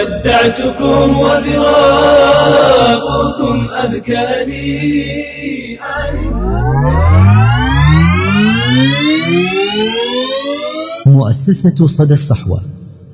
ودعتكم 0.08 1.18
وفراقكم 1.20 2.48
أبكاني. 3.72 5.28
مؤسسة 11.06 11.88
صدى 11.88 12.14
الصحوة 12.14 12.62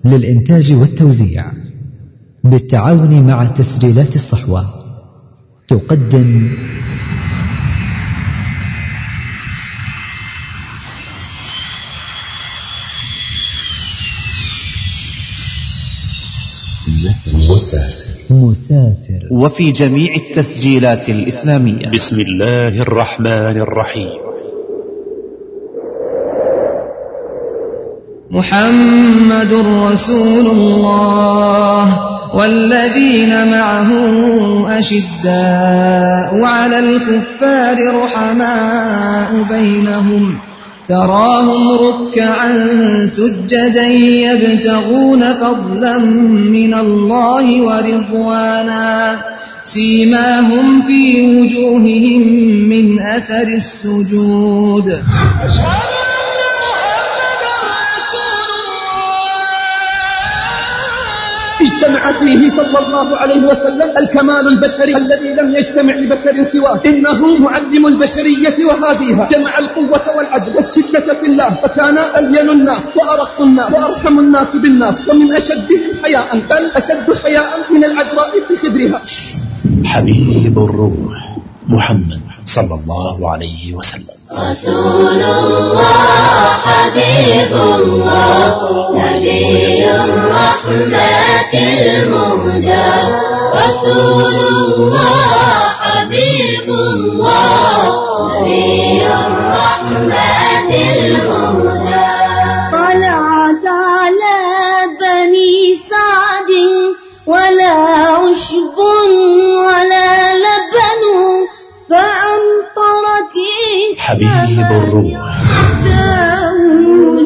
للإنتاج 0.06 0.74
والتوزيع 0.74 1.46
بالتعاون 2.44 3.28
مع 3.28 3.46
تسجيلات 3.46 4.16
الصحوة 4.16 4.66
تقدم 5.68 6.48
مسافر. 18.64 19.28
وفي 19.32 19.72
جميع 19.72 20.16
التسجيلات 20.16 21.10
الإسلامية. 21.10 21.90
بسم 21.92 22.16
الله 22.16 22.82
الرحمن 22.82 23.58
الرحيم. 23.62 24.20
محمد 28.32 29.54
رسول 29.92 30.48
الله 30.48 31.86
والذين 32.36 33.52
معه 33.52 33.90
أشداء 34.80 36.42
على 36.44 36.80
الكفار 36.80 37.78
رحماء 38.04 39.44
بينهم 39.50 40.38
تراهم 40.88 41.72
ركعا 41.72 42.56
سجدا 43.06 43.88
يبتغون 43.88 45.34
فضلا 45.34 45.98
من 45.98 46.74
الله 46.74 47.62
ورضوانا. 47.62 49.18
سيماهم 49.64 50.82
في 50.82 51.22
وجوههم 51.22 52.22
من 52.70 53.00
أثر 53.00 53.48
السجود. 53.48 55.04
اجتمع 61.84 62.12
فيه 62.12 62.50
صلى 62.50 62.80
الله 62.80 63.18
عليه 63.18 63.42
وسلم 63.48 63.90
الكمال 63.98 64.48
البشري 64.48 64.98
الذي 64.98 65.30
لم 65.34 65.56
يجتمع 65.56 65.96
لبشر 65.96 66.44
سواه. 66.44 66.80
إنه 66.86 67.38
معلم 67.38 67.88
البشرية 67.88 68.66
وهاديها. 68.66 69.28
جمع 69.32 69.60
القوة 69.60 70.18
والعدل 70.18 70.56
والشدة 70.56 71.14
في 71.20 71.26
الله. 71.26 71.50
فكان 71.64 71.98
ألين 71.98 72.50
الناس 72.50 72.84
وأرق 72.96 73.42
الناس 73.42 73.74
وأرحم 73.74 74.20
الناس 74.20 74.56
بالناس. 74.56 75.10
ومن 75.10 75.34
أشدهم 75.34 75.84
حياء 76.04 76.40
بل 76.50 76.64
أشد 76.76 77.14
حياء 77.24 77.74
من 77.74 77.84
العذراء 77.84 78.32
في 78.48 78.56
خدرها. 78.56 79.02
حبيب 79.86 80.58
الروح. 80.58 81.33
محمد 81.68 82.22
صلى 82.46 82.76
الله 82.76 83.32
عليه 83.32 83.74
وسلم. 83.74 84.18
رسول 84.34 85.22
الله 85.24 86.48
حبيب 86.66 87.54
الله 87.54 88.58
نبي 88.96 89.92
الرحمة 89.92 91.54
المهدى. 91.54 92.90
رسول 93.56 94.36
الله 94.36 95.24
حبيب 95.82 96.68
الله 96.70 97.80
نبي 98.40 99.08
الرحمة 99.08 100.72
المهدى. 101.00 102.12
طلعت 102.72 103.66
على 103.66 104.38
بني 105.00 105.56
سعد 105.90 106.03
حبيب 114.06 114.68
الروح. 114.72 115.06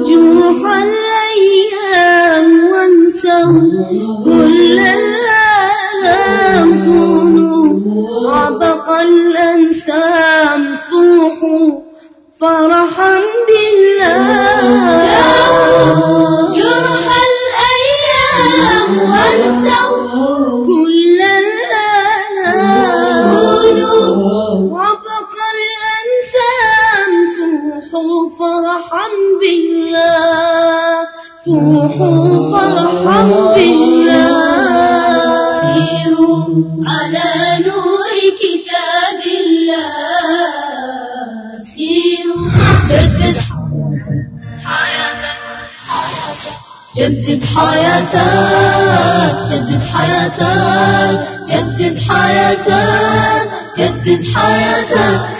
جوف 0.10 0.62
الأيام 0.66 2.50
وانسوا 2.72 3.60
كل 4.26 4.78
الآلام 4.80 6.72
وبقى 8.26 8.98
الأنسام 9.04 10.62
صوحوا 10.92 11.70
فرحا 12.42 13.16
بالله 13.48 14.62
جرح 16.58 17.06
الأيام 17.32 18.92
وانسوا. 19.12 20.47
فوحوا 27.98 28.30
فرحا 28.40 29.08
بالله 29.42 31.08
فوحوا 31.46 32.20
فرحا 32.52 33.22
بالله. 33.56 34.34
سيروا 35.74 36.46
على 36.88 37.30
نور 37.66 38.18
كتاب 38.42 39.22
الله 39.42 39.90
سيروا 41.74 42.46
جدد 42.90 43.38
حياتك 44.66 45.40
جدد 46.98 47.44
حياتك 47.56 48.28
جدد 49.50 49.84
حياتك 49.94 51.18
جدد 51.50 51.98
حياتك 52.10 53.50
جدد 53.78 54.24
حياتك. 54.36 55.37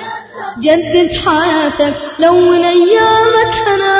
جدد 0.62 1.12
حياتك 1.26 1.94
لون 2.20 2.64
أيامك 2.64 3.54
هنا 3.68 3.98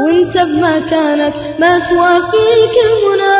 وانت 0.00 0.38
بمكانك 0.38 1.34
ما 1.60 1.78
توافيك 1.78 2.74
المنى 2.88 3.38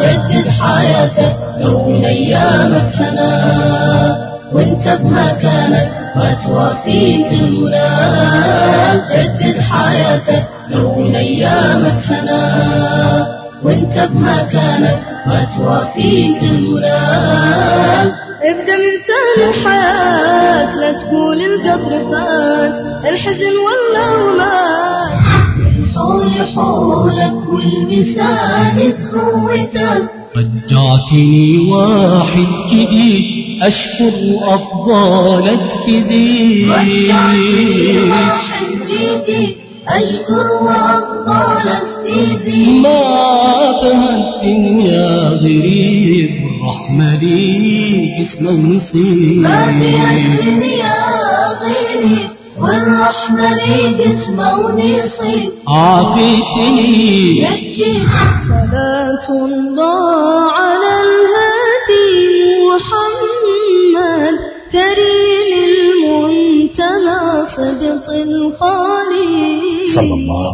جدد 0.00 0.48
حياتك 0.48 1.36
لون 1.60 2.04
أيامك 2.04 2.94
هنا 2.94 3.30
وانت 4.52 4.88
بمكانك 4.88 5.88
ما 6.16 6.36
توافيك 6.46 7.32
المنى 7.32 7.90
جدد 9.10 9.60
حياتك 9.60 10.44
لون 10.70 11.14
أيامك 11.16 12.02
هنا 12.10 12.40
وانت 13.62 13.98
بمكانك 13.98 14.98
ما 15.26 15.46
توافيك 15.56 16.42
المنى 16.42 18.23
ابدأ 18.44 18.76
من 18.76 18.94
سهل 19.08 19.48
الحياة 19.48 20.76
لا 20.76 20.92
تقول 20.92 21.36
القطر 21.42 22.10
فات 22.10 22.74
الحزن 23.12 23.54
ومات 23.64 25.12
حول 25.94 26.30
حولك 26.54 27.48
والمساند 27.48 28.96
قوتك 29.14 30.02
رجعتني 30.36 31.58
واحد 31.72 32.46
جديد 32.72 33.24
أشكر 33.62 34.12
أفضالك 34.42 35.60
تزيد 35.86 36.68
رجعتني 36.70 38.10
واحد 38.10 38.66
جديد 38.90 39.56
أشكر 39.88 40.46
وأفضالك 40.62 41.82
تزيد 42.04 42.78
ما 42.80 43.00
الدنيا 43.82 45.28
غريب 45.28 46.30
رحمة 46.68 47.18
ليك 47.18 48.20
اسم 48.20 48.74
نصيب 48.74 49.42
ما 49.42 49.70
الدنيا 49.70 50.94
غيري 51.62 52.28
والرحمة 52.58 53.48
لي 53.66 54.04
قسمة 54.04 54.48
ونصيب. 54.58 55.50
عافيتني 55.68 57.40
نجي. 57.40 57.92
صلاة 58.48 59.26
الله 59.44 60.73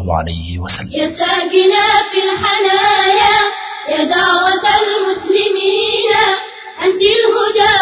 الله 0.01 0.17
عليه 0.19 0.59
وسلم. 0.59 0.91
يا 0.93 1.07
ساكنا 1.07 1.87
في 2.11 2.19
الحنايا 2.27 3.37
يا 3.89 4.05
دعوة 4.05 4.65
المسلمين. 4.83 6.11
أنت 6.83 7.03
الهدى 7.03 7.75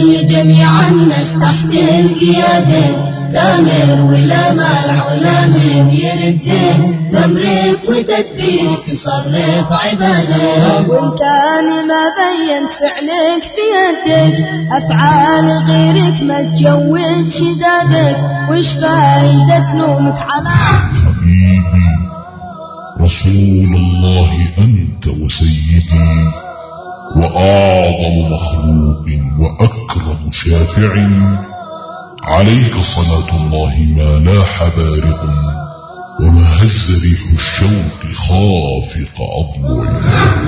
يلي 0.00 0.24
جميع 0.24 0.88
الناس 0.88 1.38
تحت 1.40 1.72
القيادة. 1.72 3.10
تامر 3.32 4.02
ولا 4.10 4.52
مال 4.52 4.88
من 5.52 5.90
يرده 5.90 6.74
تمرك 7.12 7.80
وتدبير 7.88 8.76
تصرف 8.86 9.72
عبادة. 9.72 10.88
وإن 10.88 11.10
كان 11.22 11.68
ما 11.90 12.04
بينت 12.18 12.70
فعلك 12.80 13.44
بيدك 13.56 14.36
أفعال 14.72 15.46
غيرك 15.68 16.22
ما 16.22 16.42
تجودش 16.42 17.36
زادك 17.36 18.18
وش 18.50 18.66
فايدة 18.66 19.74
نومك 19.74 20.18
على 20.22 20.56
حبيبي 21.02 21.90
رسول 23.00 23.76
الله 23.76 24.32
أنت 24.58 25.06
وسيدي. 25.06 26.39
وأعظم 27.16 28.32
مخلوق 28.32 29.06
وأكرم 29.40 30.30
شافع. 30.32 31.08
عليك 32.22 32.74
صلاة 32.74 33.30
الله 33.42 33.74
ما 33.96 34.30
لاح 34.30 34.76
بارق 34.76 35.24
وما 36.20 36.62
هز 36.62 37.04
ريح 37.04 37.32
الشوق 37.32 38.00
خافق 38.14 39.16
أضلع. 39.40 39.90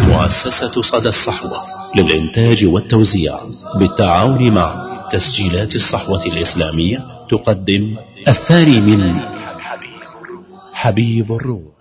مؤسسة 0.07 0.83
صدى 0.83 1.09
الصحوة 1.09 1.61
للإنتاج 1.97 2.65
والتوزيع 2.65 3.39
بالتعاون 3.79 4.51
مع 4.51 4.93
تسجيلات 5.11 5.75
الصحوة 5.75 6.23
الإسلامية 6.27 6.99
تقدم 7.31 7.97
الثاني 8.29 8.81
من 8.81 9.21
حبيب 10.73 11.33
الروح. 11.33 11.72